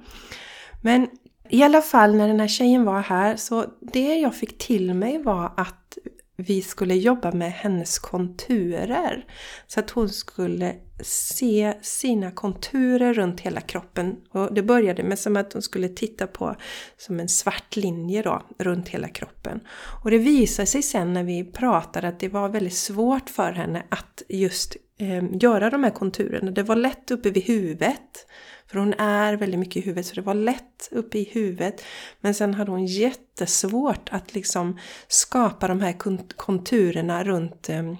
Men 0.83 1.07
i 1.49 1.63
alla 1.63 1.81
fall 1.81 2.15
när 2.15 2.27
den 2.27 2.39
här 2.39 2.47
tjejen 2.47 2.85
var 2.85 3.01
här 3.01 3.35
så 3.35 3.65
det 3.81 4.15
jag 4.15 4.35
fick 4.35 4.57
till 4.57 4.93
mig 4.93 5.23
var 5.23 5.51
att 5.57 5.97
vi 6.35 6.61
skulle 6.61 6.95
jobba 6.95 7.31
med 7.31 7.51
hennes 7.51 7.99
konturer. 7.99 9.25
Så 9.67 9.79
att 9.79 9.89
hon 9.89 10.09
skulle 10.09 10.75
se 10.99 11.73
sina 11.81 12.31
konturer 12.31 13.13
runt 13.13 13.39
hela 13.39 13.61
kroppen. 13.61 14.15
Och 14.31 14.53
det 14.53 14.63
började 14.63 15.03
med 15.03 15.19
som 15.19 15.37
att 15.37 15.53
hon 15.53 15.61
skulle 15.61 15.89
titta 15.89 16.27
på 16.27 16.55
som 16.97 17.19
en 17.19 17.27
svart 17.27 17.75
linje 17.75 18.21
då, 18.21 18.41
runt 18.57 18.89
hela 18.89 19.07
kroppen. 19.07 19.59
Och 20.03 20.11
det 20.11 20.17
visade 20.17 20.65
sig 20.65 20.81
sen 20.81 21.13
när 21.13 21.23
vi 21.23 21.43
pratade 21.43 22.07
att 22.07 22.19
det 22.19 22.29
var 22.29 22.49
väldigt 22.49 22.77
svårt 22.77 23.29
för 23.29 23.51
henne 23.51 23.83
att 23.89 24.23
just 24.29 24.75
eh, 24.99 25.23
göra 25.41 25.69
de 25.69 25.83
här 25.83 25.91
konturerna. 25.91 26.51
Det 26.51 26.63
var 26.63 26.75
lätt 26.75 27.11
uppe 27.11 27.29
vid 27.29 27.43
huvudet. 27.43 28.27
För 28.67 28.79
hon 28.79 28.93
är 28.93 29.33
väldigt 29.33 29.59
mycket 29.59 29.77
i 29.77 29.81
huvudet 29.81 30.05
så 30.05 30.15
det 30.15 30.21
var 30.21 30.33
lätt 30.33 30.89
uppe 30.91 31.19
i 31.19 31.23
huvudet. 31.23 31.83
Men 32.21 32.33
sen 32.33 32.53
hade 32.53 32.71
hon 32.71 32.85
jättesvårt 32.85 34.09
att 34.11 34.33
liksom 34.33 34.79
skapa 35.07 35.67
de 35.67 35.81
här 35.81 35.95
konturerna 36.35 37.23
runt 37.23 37.69
eh, 37.69 37.93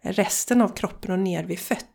resten 0.00 0.62
av 0.62 0.68
kroppen 0.68 1.10
och 1.10 1.18
ner 1.18 1.44
vid 1.44 1.58
fötterna. 1.58 1.90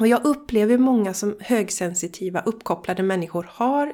Och 0.00 0.06
jag 0.06 0.24
upplever 0.24 0.78
många 0.78 1.14
som 1.14 1.36
högsensitiva, 1.40 2.40
uppkopplade 2.40 3.02
människor 3.02 3.46
har 3.50 3.92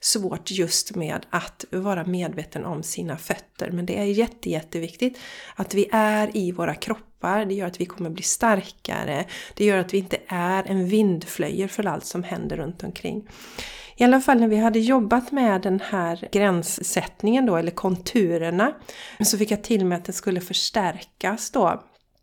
svårt 0.00 0.50
just 0.50 0.94
med 0.94 1.26
att 1.30 1.64
vara 1.70 2.04
medveten 2.04 2.64
om 2.64 2.82
sina 2.82 3.16
fötter. 3.16 3.70
Men 3.70 3.86
det 3.86 3.98
är 3.98 4.04
jätte, 4.04 4.50
jätteviktigt 4.50 5.18
att 5.56 5.74
vi 5.74 5.88
är 5.92 6.36
i 6.36 6.52
våra 6.52 6.74
kroppar. 6.74 7.44
Det 7.44 7.54
gör 7.54 7.66
att 7.66 7.80
vi 7.80 7.86
kommer 7.86 8.10
bli 8.10 8.22
starkare. 8.22 9.24
Det 9.54 9.64
gör 9.64 9.78
att 9.78 9.94
vi 9.94 9.98
inte 9.98 10.16
är 10.26 10.64
en 10.66 10.86
vindflöjer 10.86 11.68
för 11.68 11.86
allt 11.86 12.04
som 12.04 12.22
händer 12.22 12.56
runt 12.56 12.84
omkring. 12.84 13.28
I 13.96 14.04
alla 14.04 14.20
fall 14.20 14.40
när 14.40 14.48
vi 14.48 14.56
hade 14.56 14.78
jobbat 14.78 15.32
med 15.32 15.62
den 15.62 15.80
här 15.80 16.28
gränssättningen 16.32 17.46
då, 17.46 17.56
eller 17.56 17.70
konturerna, 17.70 18.74
så 19.24 19.38
fick 19.38 19.50
jag 19.50 19.64
till 19.64 19.84
mig 19.84 19.98
att 19.98 20.04
det 20.04 20.12
skulle 20.12 20.40
förstärkas 20.40 21.50
då 21.50 21.82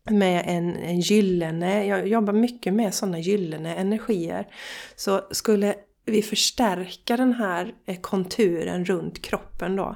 med 0.10 0.44
en, 0.46 0.76
en 0.76 1.00
gyllene, 1.00 1.86
jag 1.86 2.08
jobbar 2.08 2.34
mycket 2.34 2.74
med 2.74 2.94
sådana 2.94 3.20
gyllene 3.20 3.76
energier. 3.76 4.48
Så 4.96 5.22
skulle 5.32 5.76
vi 6.06 6.22
förstärka 6.22 7.18
den 7.18 7.34
här 7.34 7.74
eh, 7.86 8.00
konturen 8.00 8.86
runt 8.86 9.22
kroppen 9.22 9.76
då. 9.76 9.96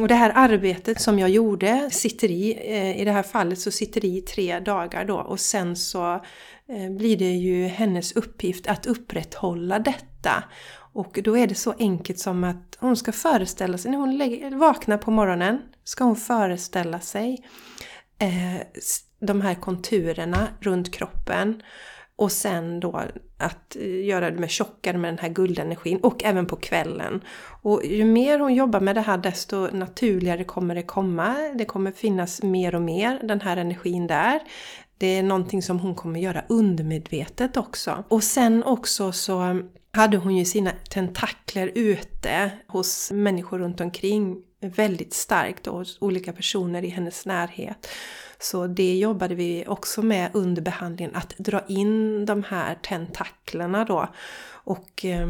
Och 0.00 0.08
det 0.08 0.14
här 0.14 0.32
arbetet 0.34 1.00
som 1.00 1.18
jag 1.18 1.30
gjorde 1.30 1.90
sitter 1.92 2.30
i, 2.30 2.52
eh, 2.52 3.00
i 3.00 3.04
det 3.04 3.12
här 3.12 3.22
fallet 3.22 3.58
så 3.58 3.70
sitter 3.70 4.00
det 4.00 4.06
i 4.06 4.20
tre 4.20 4.60
dagar 4.60 5.04
då 5.04 5.16
och 5.16 5.40
sen 5.40 5.76
så 5.76 6.14
eh, 6.68 6.90
blir 6.90 7.16
det 7.16 7.32
ju 7.32 7.66
hennes 7.66 8.12
uppgift 8.12 8.66
att 8.66 8.86
upprätthålla 8.86 9.78
detta. 9.78 10.44
Och 10.94 11.18
då 11.24 11.38
är 11.38 11.46
det 11.46 11.54
så 11.54 11.74
enkelt 11.78 12.18
som 12.18 12.44
att 12.44 12.76
hon 12.80 12.96
ska 12.96 13.12
föreställa 13.12 13.78
sig, 13.78 13.90
när 13.90 13.98
hon 13.98 14.16
lägger, 14.16 14.50
vaknar 14.50 14.98
på 14.98 15.10
morgonen, 15.10 15.58
ska 15.84 16.04
hon 16.04 16.16
föreställa 16.16 17.00
sig 17.00 17.44
eh, 18.18 18.66
de 19.22 19.40
här 19.40 19.54
konturerna 19.54 20.48
runt 20.60 20.94
kroppen. 20.94 21.62
Och 22.16 22.32
sen 22.32 22.80
då 22.80 23.02
att 23.38 23.76
eh, 23.76 24.04
göra 24.04 24.30
det 24.30 24.38
med 24.38 24.50
tjockare 24.50 24.98
med 24.98 25.12
den 25.12 25.18
här 25.18 25.28
guldenergin 25.28 25.98
och 26.02 26.24
även 26.24 26.46
på 26.46 26.56
kvällen. 26.56 27.20
Och 27.62 27.84
ju 27.84 28.04
mer 28.04 28.38
hon 28.38 28.54
jobbar 28.54 28.80
med 28.80 28.94
det 28.94 29.00
här 29.00 29.18
desto 29.18 29.68
naturligare 29.72 30.44
kommer 30.44 30.74
det 30.74 30.82
komma. 30.82 31.36
Det 31.54 31.64
kommer 31.64 31.92
finnas 31.92 32.42
mer 32.42 32.74
och 32.74 32.82
mer 32.82 33.20
den 33.22 33.40
här 33.40 33.56
energin 33.56 34.06
där. 34.06 34.40
Det 34.98 35.06
är 35.06 35.22
någonting 35.22 35.62
som 35.62 35.78
hon 35.78 35.94
kommer 35.94 36.20
göra 36.20 36.44
undermedvetet 36.48 37.56
också. 37.56 38.04
Och 38.08 38.24
sen 38.24 38.62
också 38.62 39.12
så 39.12 39.62
hade 39.92 40.16
hon 40.16 40.36
ju 40.36 40.44
sina 40.44 40.70
tentakler 40.90 41.70
ute 41.74 42.50
hos 42.66 43.10
människor 43.12 43.58
runt 43.58 43.80
omkring 43.80 44.36
väldigt 44.60 45.14
starkt 45.14 45.66
och 45.66 45.78
hos 45.78 45.98
olika 46.00 46.32
personer 46.32 46.84
i 46.84 46.88
hennes 46.88 47.26
närhet. 47.26 47.88
Så 48.42 48.66
det 48.66 48.98
jobbade 48.98 49.34
vi 49.34 49.64
också 49.66 50.02
med 50.02 50.30
under 50.34 50.62
behandlingen, 50.62 51.14
att 51.14 51.34
dra 51.38 51.64
in 51.68 52.26
de 52.26 52.42
här 52.42 52.78
tentaklerna 52.82 53.84
då. 53.84 54.08
Och 54.64 55.04
eh, 55.04 55.28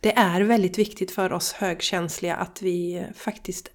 det 0.00 0.16
är 0.16 0.40
väldigt 0.40 0.78
viktigt 0.78 1.10
för 1.10 1.32
oss 1.32 1.52
högkänsliga 1.52 2.36
att 2.36 2.62
vi 2.62 3.06
faktiskt 3.16 3.70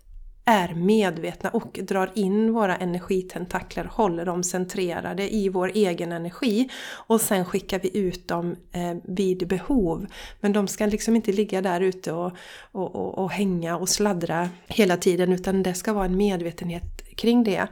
är 0.46 0.74
medvetna 0.74 1.50
och 1.50 1.80
drar 1.84 2.12
in 2.16 2.54
våra 2.54 2.76
energitentakler, 2.76 3.86
håller 3.86 4.26
dem 4.26 4.44
centrerade 4.44 5.36
i 5.36 5.50
vår 5.50 5.72
egen 5.74 6.12
energi 6.12 6.70
och 6.92 7.22
sen 7.22 7.46
skickar 7.46 7.80
vi 7.80 7.98
ut 7.98 8.28
dem 8.28 8.56
eh, 8.72 8.98
vid 9.04 9.48
behov. 9.48 10.08
Men 10.40 10.54
de 10.54 10.68
ska 10.68 10.86
liksom 10.86 11.16
inte 11.16 11.32
ligga 11.32 11.62
där 11.62 11.82
ute 11.82 12.12
och, 12.12 12.32
och, 12.72 12.96
och, 12.96 13.18
och 13.18 13.32
hänga 13.32 13.78
och 13.78 13.90
sladdra 13.90 14.50
hela 14.68 14.98
tiden 14.98 15.34
utan 15.34 15.64
det 15.64 15.74
ska 15.74 15.94
vara 15.94 16.06
en 16.06 16.18
medvetenhet 16.18 17.09
kring 17.20 17.44
det. 17.44 17.68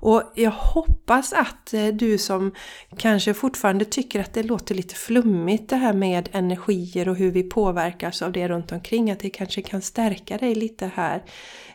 Och 0.00 0.22
jag 0.34 0.50
hoppas 0.50 1.32
att 1.32 1.74
eh, 1.74 1.86
du 1.86 2.18
som 2.18 2.54
kanske 2.96 3.34
fortfarande 3.34 3.84
tycker 3.84 4.20
att 4.20 4.34
det 4.34 4.42
låter 4.42 4.74
lite 4.74 4.94
flummigt 4.94 5.70
det 5.70 5.76
här 5.76 5.92
med 5.92 6.28
energier 6.32 7.08
och 7.08 7.16
hur 7.16 7.30
vi 7.30 7.42
påverkas 7.42 8.22
av 8.22 8.32
det 8.32 8.48
runt 8.48 8.72
omkring, 8.72 9.10
att 9.10 9.20
det 9.20 9.30
kanske 9.30 9.62
kan 9.62 9.82
stärka 9.82 10.38
dig 10.38 10.54
lite 10.54 10.90
här 10.94 11.22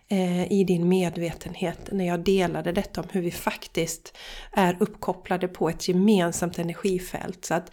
eh, 0.07 0.51
i 0.51 0.63
din 0.63 0.87
medvetenhet 0.87 1.89
när 1.91 2.07
jag 2.07 2.19
delade 2.19 2.71
detta 2.71 3.01
om 3.01 3.07
hur 3.11 3.21
vi 3.21 3.31
faktiskt 3.31 4.17
är 4.51 4.77
uppkopplade 4.79 5.47
på 5.47 5.69
ett 5.69 5.87
gemensamt 5.87 6.59
energifält. 6.59 7.45
Så 7.45 7.53
att 7.53 7.71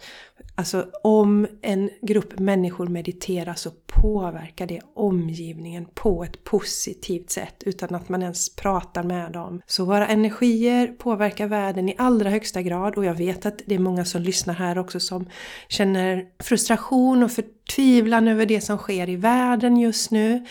Alltså 0.55 0.87
om 1.03 1.47
en 1.61 1.89
grupp 2.01 2.39
människor 2.39 2.87
mediterar 2.87 3.53
så 3.53 3.71
påverkar 3.85 4.67
det 4.67 4.81
omgivningen 4.93 5.85
på 5.93 6.23
ett 6.23 6.43
positivt 6.43 7.29
sätt 7.29 7.63
utan 7.65 7.95
att 7.95 8.09
man 8.09 8.21
ens 8.21 8.55
pratar 8.55 9.03
med 9.03 9.31
dem. 9.31 9.40
Så 9.65 9.85
våra 9.85 10.07
energier 10.07 10.87
påverkar 10.87 11.47
världen 11.47 11.89
i 11.89 11.95
allra 11.97 12.29
högsta 12.29 12.61
grad 12.61 12.95
och 12.95 13.05
jag 13.05 13.13
vet 13.13 13.45
att 13.45 13.61
det 13.65 13.75
är 13.75 13.79
många 13.79 14.05
som 14.05 14.21
lyssnar 14.21 14.53
här 14.53 14.77
också 14.77 14.99
som 14.99 15.29
känner 15.67 16.25
frustration 16.39 17.23
och 17.23 17.31
förtvivlan 17.71 18.27
över 18.27 18.45
det 18.45 18.61
som 18.61 18.77
sker 18.77 19.09
i 19.09 19.15
världen 19.15 19.77
just 19.77 20.11
nu. 20.11 20.45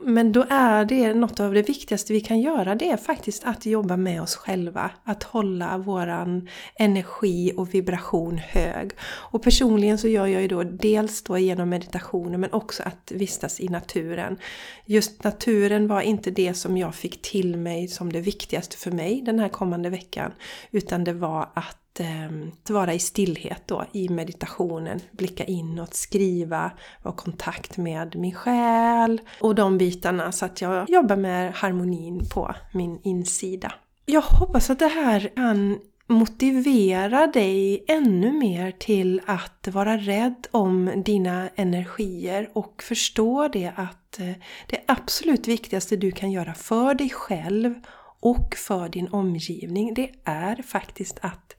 Men 0.00 0.32
då 0.32 0.46
är 0.50 0.84
det 0.84 1.14
något 1.14 1.40
av 1.40 1.54
det 1.54 1.62
viktigaste 1.62 2.12
vi 2.12 2.20
kan 2.20 2.40
göra, 2.40 2.74
det 2.74 2.90
är 2.90 2.96
faktiskt 2.96 3.44
att 3.44 3.66
jobba 3.66 3.96
med 3.96 4.22
oss 4.22 4.36
själva. 4.36 4.90
Att 5.04 5.22
hålla 5.22 5.78
våran 5.78 6.48
energi 6.74 7.52
och 7.56 7.74
vibration 7.74 8.38
hög. 8.38 8.90
Och 9.32 9.42
personligen 9.42 9.98
så 9.98 10.08
gör 10.08 10.26
jag 10.26 10.42
ju 10.42 10.48
då 10.48 10.62
dels 10.62 11.22
då 11.22 11.38
genom 11.38 11.68
meditationen 11.68 12.40
men 12.40 12.52
också 12.52 12.82
att 12.82 13.12
vistas 13.14 13.60
i 13.60 13.68
naturen. 13.68 14.36
Just 14.84 15.24
naturen 15.24 15.88
var 15.88 16.00
inte 16.00 16.30
det 16.30 16.54
som 16.54 16.76
jag 16.76 16.94
fick 16.94 17.22
till 17.22 17.56
mig 17.56 17.88
som 17.88 18.12
det 18.12 18.20
viktigaste 18.20 18.76
för 18.76 18.90
mig 18.90 19.22
den 19.22 19.38
här 19.38 19.48
kommande 19.48 19.90
veckan. 19.90 20.32
Utan 20.70 21.04
det 21.04 21.12
var 21.12 21.48
att 21.54 21.85
att 22.00 22.68
eh, 22.68 22.74
vara 22.74 22.94
i 22.94 22.98
stillhet 22.98 23.62
då, 23.66 23.84
i 23.92 24.08
meditationen, 24.08 25.00
blicka 25.12 25.44
inåt, 25.44 25.94
skriva, 25.94 26.70
vara 27.02 27.14
i 27.14 27.16
kontakt 27.16 27.76
med 27.76 28.16
min 28.16 28.34
själ 28.34 29.20
och 29.40 29.54
de 29.54 29.78
bitarna 29.78 30.32
så 30.32 30.44
att 30.44 30.60
jag 30.60 30.90
jobbar 30.90 31.16
med 31.16 31.52
harmonin 31.52 32.28
på 32.34 32.54
min 32.72 33.00
insida. 33.02 33.72
Jag 34.06 34.20
hoppas 34.20 34.70
att 34.70 34.78
det 34.78 34.86
här 34.86 35.30
kan 35.36 35.78
motivera 36.08 37.26
dig 37.26 37.84
ännu 37.88 38.32
mer 38.32 38.70
till 38.70 39.20
att 39.26 39.68
vara 39.72 39.96
rädd 39.96 40.46
om 40.50 41.02
dina 41.04 41.48
energier 41.56 42.50
och 42.52 42.82
förstå 42.82 43.48
det 43.48 43.72
att 43.76 44.20
eh, 44.20 44.32
det 44.66 44.80
absolut 44.86 45.48
viktigaste 45.48 45.96
du 45.96 46.10
kan 46.10 46.32
göra 46.32 46.54
för 46.54 46.94
dig 46.94 47.10
själv 47.10 47.74
och 48.20 48.54
för 48.56 48.88
din 48.88 49.08
omgivning 49.08 49.94
det 49.94 50.10
är 50.24 50.62
faktiskt 50.62 51.18
att 51.22 51.55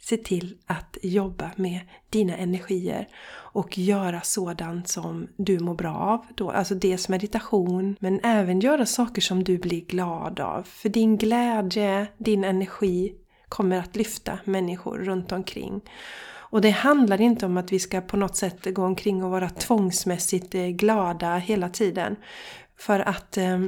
se 0.00 0.16
till 0.16 0.56
att 0.66 0.98
jobba 1.02 1.50
med 1.56 1.80
dina 2.10 2.36
energier 2.36 3.08
och 3.52 3.78
göra 3.78 4.20
sådant 4.20 4.88
som 4.88 5.28
du 5.36 5.58
mår 5.58 5.74
bra 5.74 5.94
av. 5.94 6.26
Då, 6.34 6.50
alltså 6.50 6.74
dels 6.74 7.08
meditation 7.08 7.96
men 8.00 8.20
även 8.22 8.60
göra 8.60 8.86
saker 8.86 9.22
som 9.22 9.44
du 9.44 9.58
blir 9.58 9.80
glad 9.80 10.40
av. 10.40 10.62
För 10.62 10.88
din 10.88 11.16
glädje, 11.16 12.06
din 12.18 12.44
energi 12.44 13.14
kommer 13.48 13.78
att 13.78 13.96
lyfta 13.96 14.38
människor 14.44 14.98
runt 14.98 15.32
omkring. 15.32 15.80
Och 16.50 16.60
det 16.60 16.70
handlar 16.70 17.20
inte 17.20 17.46
om 17.46 17.56
att 17.56 17.72
vi 17.72 17.78
ska 17.78 18.00
på 18.00 18.16
något 18.16 18.36
sätt 18.36 18.74
gå 18.74 18.84
omkring 18.84 19.24
och 19.24 19.30
vara 19.30 19.48
tvångsmässigt 19.48 20.54
eh, 20.54 20.66
glada 20.66 21.36
hela 21.36 21.68
tiden. 21.68 22.16
För 22.78 23.00
att 23.00 23.36
eh, 23.36 23.60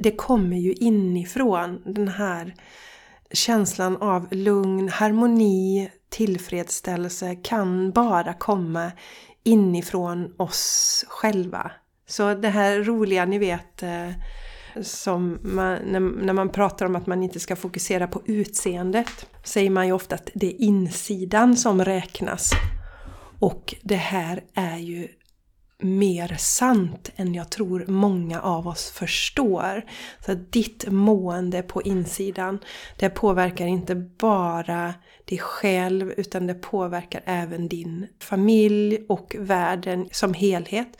det 0.00 0.16
kommer 0.16 0.56
ju 0.56 0.72
inifrån 0.72 1.82
den 1.84 2.08
här 2.08 2.54
känslan 3.32 3.96
av 3.96 4.28
lugn, 4.30 4.88
harmoni, 4.88 5.90
tillfredsställelse 6.08 7.34
kan 7.34 7.90
bara 7.90 8.34
komma 8.34 8.92
inifrån 9.44 10.34
oss 10.36 11.04
själva. 11.08 11.70
Så 12.06 12.34
det 12.34 12.48
här 12.48 12.78
roliga, 12.78 13.24
ni 13.24 13.38
vet, 13.38 13.82
eh, 13.82 14.10
som 14.82 15.38
man, 15.42 15.78
när, 15.84 16.00
när, 16.00 16.32
man 16.32 16.48
pratar 16.48 16.86
om 16.86 16.96
att 16.96 17.06
man 17.06 17.22
inte 17.22 17.40
ska 17.40 17.56
fokusera 17.56 18.06
på 18.06 18.22
utseendet 18.24 19.26
säger 19.44 19.70
man 19.70 19.86
ju 19.86 19.92
ofta 19.92 20.14
att 20.14 20.30
det 20.34 20.46
är 20.46 20.62
insidan 20.62 21.56
som 21.56 21.84
räknas. 21.84 22.50
Och 23.38 23.74
det 23.82 23.96
här 23.96 24.44
är 24.54 24.78
ju 24.78 25.08
mer 25.78 26.36
sant 26.38 27.10
än 27.16 27.34
jag 27.34 27.50
tror 27.50 27.84
många 27.88 28.40
av 28.40 28.68
oss 28.68 28.90
förstår. 28.90 29.84
Så 30.24 30.32
att 30.32 30.52
ditt 30.52 30.84
mående 30.88 31.62
på 31.62 31.82
insidan, 31.82 32.58
det 32.98 33.10
påverkar 33.10 33.66
inte 33.66 33.94
bara 33.94 34.94
dig 35.24 35.38
själv 35.38 36.12
utan 36.16 36.46
det 36.46 36.54
påverkar 36.54 37.22
även 37.24 37.68
din 37.68 38.06
familj 38.20 38.98
och 39.08 39.36
världen 39.38 40.08
som 40.12 40.34
helhet. 40.34 40.98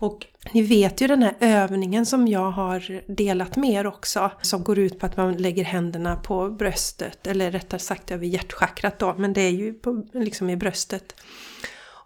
Och 0.00 0.26
ni 0.52 0.62
vet 0.62 1.00
ju 1.00 1.06
den 1.06 1.22
här 1.22 1.34
övningen 1.40 2.06
som 2.06 2.28
jag 2.28 2.50
har 2.50 3.02
delat 3.16 3.56
med 3.56 3.70
er 3.70 3.86
också. 3.86 4.30
Som 4.42 4.64
går 4.64 4.78
ut 4.78 4.98
på 4.98 5.06
att 5.06 5.16
man 5.16 5.36
lägger 5.36 5.64
händerna 5.64 6.16
på 6.16 6.50
bröstet. 6.50 7.26
Eller 7.26 7.50
rättare 7.50 7.80
sagt 7.80 8.10
över 8.10 8.26
hjärtchakrat 8.26 8.98
då. 8.98 9.14
Men 9.18 9.32
det 9.32 9.40
är 9.40 9.50
ju 9.50 9.72
på, 9.72 10.06
liksom 10.12 10.50
i 10.50 10.56
bröstet. 10.56 11.14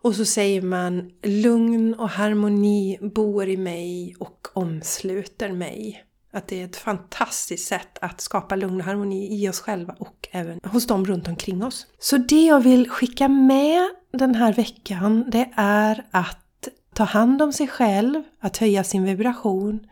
Och 0.05 0.15
så 0.15 0.25
säger 0.25 0.63
man 0.63 1.11
lugn 1.23 1.95
och 1.95 2.09
harmoni 2.09 2.99
bor 3.03 3.49
i 3.49 3.57
mig 3.57 4.17
och 4.19 4.47
omsluter 4.53 5.53
mig. 5.53 6.05
Att 6.33 6.49
det 6.49 6.61
är 6.61 6.65
ett 6.65 6.77
fantastiskt 6.77 7.69
sätt 7.69 7.99
att 8.01 8.21
skapa 8.21 8.57
lugn 8.57 8.81
och 8.81 8.87
harmoni 8.87 9.43
i 9.43 9.49
oss 9.49 9.61
själva 9.61 9.95
och 9.99 10.29
även 10.31 10.61
hos 10.65 10.87
dem 10.87 11.05
runt 11.05 11.29
omkring 11.29 11.65
oss. 11.65 11.87
Så 11.99 12.17
det 12.17 12.47
jag 12.47 12.61
vill 12.61 12.91
skicka 12.91 13.29
med 13.29 13.89
den 14.13 14.35
här 14.35 14.53
veckan 14.53 15.25
det 15.31 15.51
är 15.57 16.05
att 16.11 16.69
ta 16.95 17.05
hand 17.05 17.43
om 17.43 17.53
sig 17.53 17.69
själv, 17.69 18.23
att 18.41 18.57
höja 18.57 18.85
sin 18.85 19.05
vibration 19.05 19.87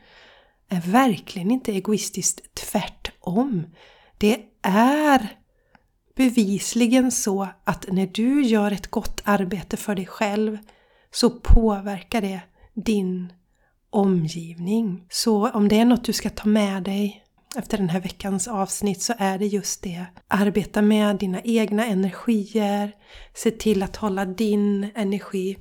är 0.68 0.80
verkligen 0.80 1.50
inte 1.50 1.72
egoistiskt 1.72 2.54
tvärtom. 2.54 3.66
Det 4.18 4.40
är 4.62 5.36
bevisligen 6.22 7.10
så 7.10 7.48
att 7.64 7.86
när 7.88 8.06
du 8.06 8.42
gör 8.42 8.70
ett 8.70 8.90
gott 8.90 9.20
arbete 9.24 9.76
för 9.76 9.94
dig 9.94 10.06
själv 10.06 10.58
så 11.10 11.30
påverkar 11.30 12.20
det 12.20 12.40
din 12.74 13.32
omgivning. 13.90 15.04
Så 15.10 15.50
om 15.50 15.68
det 15.68 15.78
är 15.78 15.84
något 15.84 16.04
du 16.04 16.12
ska 16.12 16.30
ta 16.30 16.48
med 16.48 16.82
dig 16.82 17.24
efter 17.56 17.78
den 17.78 17.88
här 17.88 18.00
veckans 18.00 18.48
avsnitt 18.48 19.02
så 19.02 19.12
är 19.18 19.38
det 19.38 19.46
just 19.46 19.82
det. 19.82 20.06
Arbeta 20.28 20.82
med 20.82 21.16
dina 21.16 21.40
egna 21.44 21.86
energier, 21.86 22.92
se 23.34 23.50
till 23.50 23.82
att 23.82 23.96
hålla 23.96 24.24
din 24.24 24.90
energi 24.94 25.56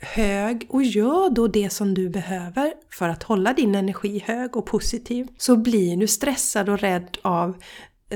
hög 0.00 0.66
och 0.68 0.82
gör 0.82 1.30
då 1.30 1.46
det 1.46 1.70
som 1.70 1.94
du 1.94 2.08
behöver 2.08 2.72
för 2.90 3.08
att 3.08 3.22
hålla 3.22 3.52
din 3.52 3.74
energi 3.74 4.22
hög 4.26 4.56
och 4.56 4.66
positiv. 4.66 5.28
Så 5.38 5.56
blir 5.56 5.96
du 5.96 6.06
stressad 6.06 6.68
och 6.68 6.78
rädd 6.78 7.18
av 7.22 7.56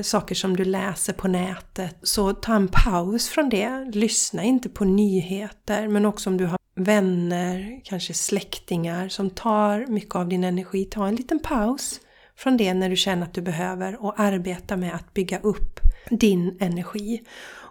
saker 0.01 0.35
som 0.35 0.55
du 0.55 0.65
läser 0.65 1.13
på 1.13 1.27
nätet 1.27 1.97
så 2.01 2.33
ta 2.33 2.55
en 2.55 2.67
paus 2.67 3.29
från 3.29 3.49
det. 3.49 3.91
Lyssna 3.93 4.43
inte 4.43 4.69
på 4.69 4.85
nyheter 4.85 5.87
men 5.87 6.05
också 6.05 6.29
om 6.29 6.37
du 6.37 6.45
har 6.45 6.59
vänner, 6.75 7.81
kanske 7.83 8.13
släktingar 8.13 9.09
som 9.09 9.29
tar 9.29 9.85
mycket 9.87 10.15
av 10.15 10.29
din 10.29 10.43
energi. 10.43 10.85
Ta 10.85 11.07
en 11.07 11.15
liten 11.15 11.39
paus 11.39 11.99
från 12.37 12.57
det 12.57 12.73
när 12.73 12.89
du 12.89 12.95
känner 12.95 13.23
att 13.23 13.33
du 13.33 13.41
behöver 13.41 14.03
och 14.03 14.19
arbeta 14.19 14.77
med 14.77 14.95
att 14.95 15.13
bygga 15.13 15.39
upp 15.39 15.79
din 16.09 16.57
energi. 16.59 17.21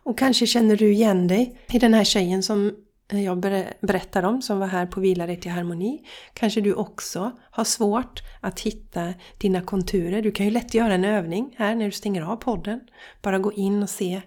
Och 0.05 0.19
kanske 0.19 0.47
känner 0.47 0.77
du 0.77 0.93
igen 0.93 1.29
dig 1.29 1.59
i 1.73 1.79
den 1.79 1.95
här 1.95 2.05
tjejen 2.05 2.43
som 2.43 2.73
Eh, 3.13 3.25
jag 3.25 3.41
berättar 3.81 4.23
om 4.23 4.43
som 4.43 4.59
var 4.59 4.67
här 4.67 4.87
på 4.87 5.01
Vila 5.01 5.27
dig 5.27 5.41
till 5.41 5.51
harmoni. 5.51 6.07
Kanske 6.35 6.61
du 6.61 6.75
också 6.75 7.33
har 7.51 7.65
svårt 7.65 8.23
att 8.41 8.61
hitta 8.61 9.15
dina 9.39 9.61
konturer. 9.61 10.23
Du 10.23 10.31
kan 10.31 10.47
ju 10.47 10.53
lätt 10.53 10.75
göra 10.75 10.95
en 10.95 11.05
övning 11.05 11.55
här 11.59 11.75
när 11.75 11.85
du 11.85 11.91
stänger 11.91 12.23
av 12.23 12.37
podden. 12.37 12.81
Bara 13.23 13.39
gå 13.39 13.53
in 13.53 13.83
och 13.83 13.91
se. 13.91 14.23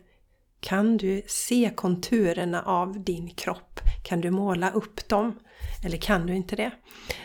Kan 0.60 0.98
du 0.98 1.22
se 1.28 1.72
konturerna 1.76 2.62
av 2.62 3.04
din 3.04 3.30
kropp? 3.30 3.80
Kan 4.04 4.22
du 4.22 4.32
måla 4.32 4.72
upp 4.72 5.10
dem? 5.10 5.40
Eller 5.86 5.98
kan 5.98 6.26
du 6.26 6.36
inte 6.36 6.56
det? 6.56 6.72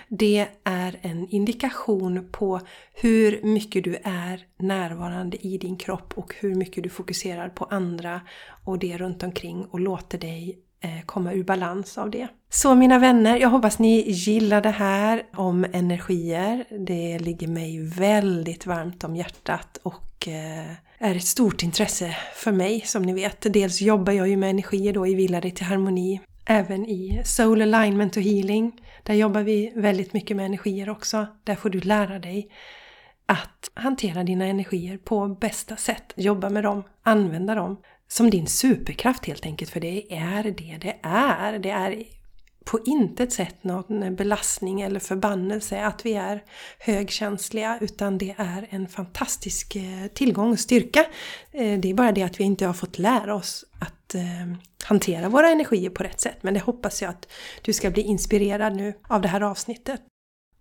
Det 0.08 0.48
är 0.64 0.98
en 1.02 1.28
indikation 1.28 2.28
på 2.32 2.60
hur 2.94 3.42
mycket 3.42 3.84
du 3.84 3.96
är 4.04 4.46
närvarande 4.58 5.46
i 5.46 5.58
din 5.58 5.76
kropp 5.76 6.12
och 6.18 6.34
hur 6.40 6.54
mycket 6.54 6.82
du 6.84 6.88
fokuserar 6.88 7.48
på 7.48 7.64
andra 7.64 8.20
och 8.64 8.78
det 8.78 8.98
runt 8.98 9.22
omkring 9.22 9.64
och 9.64 9.80
låter 9.80 10.18
dig 10.18 10.58
Eh, 10.84 11.02
komma 11.06 11.32
ur 11.32 11.44
balans 11.44 11.98
av 11.98 12.10
det. 12.10 12.28
Så 12.50 12.74
mina 12.74 12.98
vänner, 12.98 13.36
jag 13.36 13.48
hoppas 13.48 13.78
ni 13.78 14.10
gillar 14.10 14.60
det 14.60 14.70
här 14.70 15.22
om 15.36 15.66
energier. 15.72 16.64
Det 16.86 17.18
ligger 17.18 17.48
mig 17.48 17.82
väldigt 17.82 18.66
varmt 18.66 19.04
om 19.04 19.16
hjärtat 19.16 19.78
och 19.82 20.28
eh, 20.28 20.70
är 20.98 21.14
ett 21.14 21.26
stort 21.26 21.62
intresse 21.62 22.16
för 22.34 22.52
mig 22.52 22.80
som 22.80 23.02
ni 23.02 23.12
vet. 23.12 23.52
Dels 23.52 23.80
jobbar 23.80 24.12
jag 24.12 24.28
ju 24.28 24.36
med 24.36 24.50
energier 24.50 24.92
då 24.92 25.06
i 25.06 25.14
Vila 25.14 25.40
dig 25.40 25.50
till 25.50 25.66
harmoni. 25.66 26.20
Även 26.44 26.86
i 26.86 27.22
Soul 27.24 27.62
Alignment 27.62 28.16
och 28.16 28.22
Healing. 28.22 28.72
Där 29.02 29.14
jobbar 29.14 29.42
vi 29.42 29.72
väldigt 29.76 30.12
mycket 30.12 30.36
med 30.36 30.46
energier 30.46 30.88
också. 30.88 31.26
Där 31.44 31.54
får 31.54 31.70
du 31.70 31.80
lära 31.80 32.18
dig 32.18 32.48
att 33.26 33.70
hantera 33.74 34.24
dina 34.24 34.44
energier 34.44 34.98
på 34.98 35.28
bästa 35.28 35.76
sätt. 35.76 36.12
Jobba 36.16 36.48
med 36.48 36.64
dem, 36.64 36.82
använda 37.02 37.54
dem 37.54 37.76
som 38.12 38.31
din 38.31 38.46
superkraft 38.46 39.27
helt 39.27 39.46
enkelt. 39.46 39.70
För 39.70 39.81
det 39.81 40.14
är 40.14 40.42
det 40.42 40.79
det 40.81 40.98
är. 41.03 41.59
Det 41.59 41.70
är 41.70 42.05
på 42.64 42.81
intet 42.87 43.33
sätt 43.33 43.64
någon 43.64 44.16
belastning 44.16 44.81
eller 44.81 45.01
förbannelse 45.01 45.85
att 45.85 46.07
vi 46.07 46.14
är 46.14 46.42
högkänsliga 46.79 47.79
utan 47.81 48.18
det 48.18 48.35
är 48.38 48.66
en 48.70 48.88
fantastisk 48.88 49.77
eh, 49.77 50.07
tillgång 50.14 50.51
och 50.51 50.59
styrka. 50.59 51.01
Eh, 51.53 51.79
det 51.79 51.90
är 51.90 51.94
bara 51.94 52.12
det 52.12 52.22
att 52.22 52.40
vi 52.40 52.44
inte 52.44 52.66
har 52.66 52.75
fått 52.75 52.98
lära 52.98 53.35
oss 53.35 53.64
att 53.79 54.14
eh, 54.14 54.22
hantera 54.85 55.29
våra 55.29 55.48
energier 55.48 55.90
på 55.90 56.03
rätt 56.03 56.20
sätt. 56.20 56.38
Men 56.40 56.55
det 56.55 56.61
hoppas 56.61 57.03
jag 57.03 57.09
att 57.11 57.33
du 57.62 57.72
ska 57.72 57.90
bli 57.90 58.03
inspirerad 58.03 58.77
nu 58.77 58.94
av 59.09 59.20
det 59.20 59.29
här 59.29 59.40
avsnittet. 59.40 60.01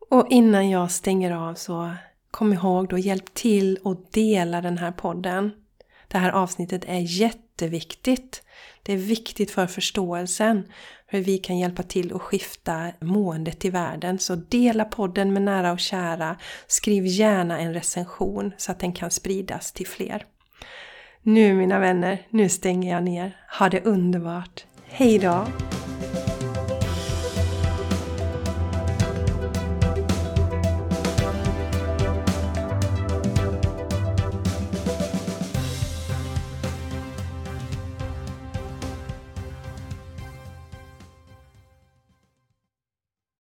Och 0.09 0.27
innan 0.29 0.69
jag 0.69 0.91
stänger 0.91 1.31
av 1.31 1.53
så 1.53 1.91
kom 2.31 2.53
ihåg 2.53 2.89
då, 2.89 2.97
hjälp 2.97 3.33
till 3.33 3.79
och 3.83 4.05
dela 4.11 4.61
den 4.61 4.77
här 4.77 4.91
podden. 4.91 5.51
Det 6.11 6.17
här 6.17 6.31
avsnittet 6.31 6.85
är 6.87 6.99
jätteviktigt. 6.99 8.43
Det 8.83 8.93
är 8.93 8.97
viktigt 8.97 9.51
för 9.51 9.67
förståelsen 9.67 10.63
hur 11.07 11.21
vi 11.21 11.37
kan 11.37 11.57
hjälpa 11.57 11.83
till 11.83 12.15
att 12.15 12.21
skifta 12.21 12.91
måendet 12.99 13.65
i 13.65 13.69
världen. 13.69 14.19
Så 14.19 14.35
dela 14.35 14.85
podden 14.85 15.33
med 15.33 15.41
nära 15.41 15.71
och 15.71 15.79
kära. 15.79 16.37
Skriv 16.67 17.05
gärna 17.05 17.59
en 17.59 17.73
recension 17.73 18.51
så 18.57 18.71
att 18.71 18.79
den 18.79 18.93
kan 18.93 19.11
spridas 19.11 19.71
till 19.71 19.87
fler. 19.87 20.25
Nu 21.21 21.53
mina 21.53 21.79
vänner, 21.79 22.27
nu 22.29 22.49
stänger 22.49 22.93
jag 22.93 23.03
ner. 23.03 23.37
Ha 23.59 23.69
det 23.69 23.85
underbart. 23.85 24.65
Hejdå! 24.87 25.47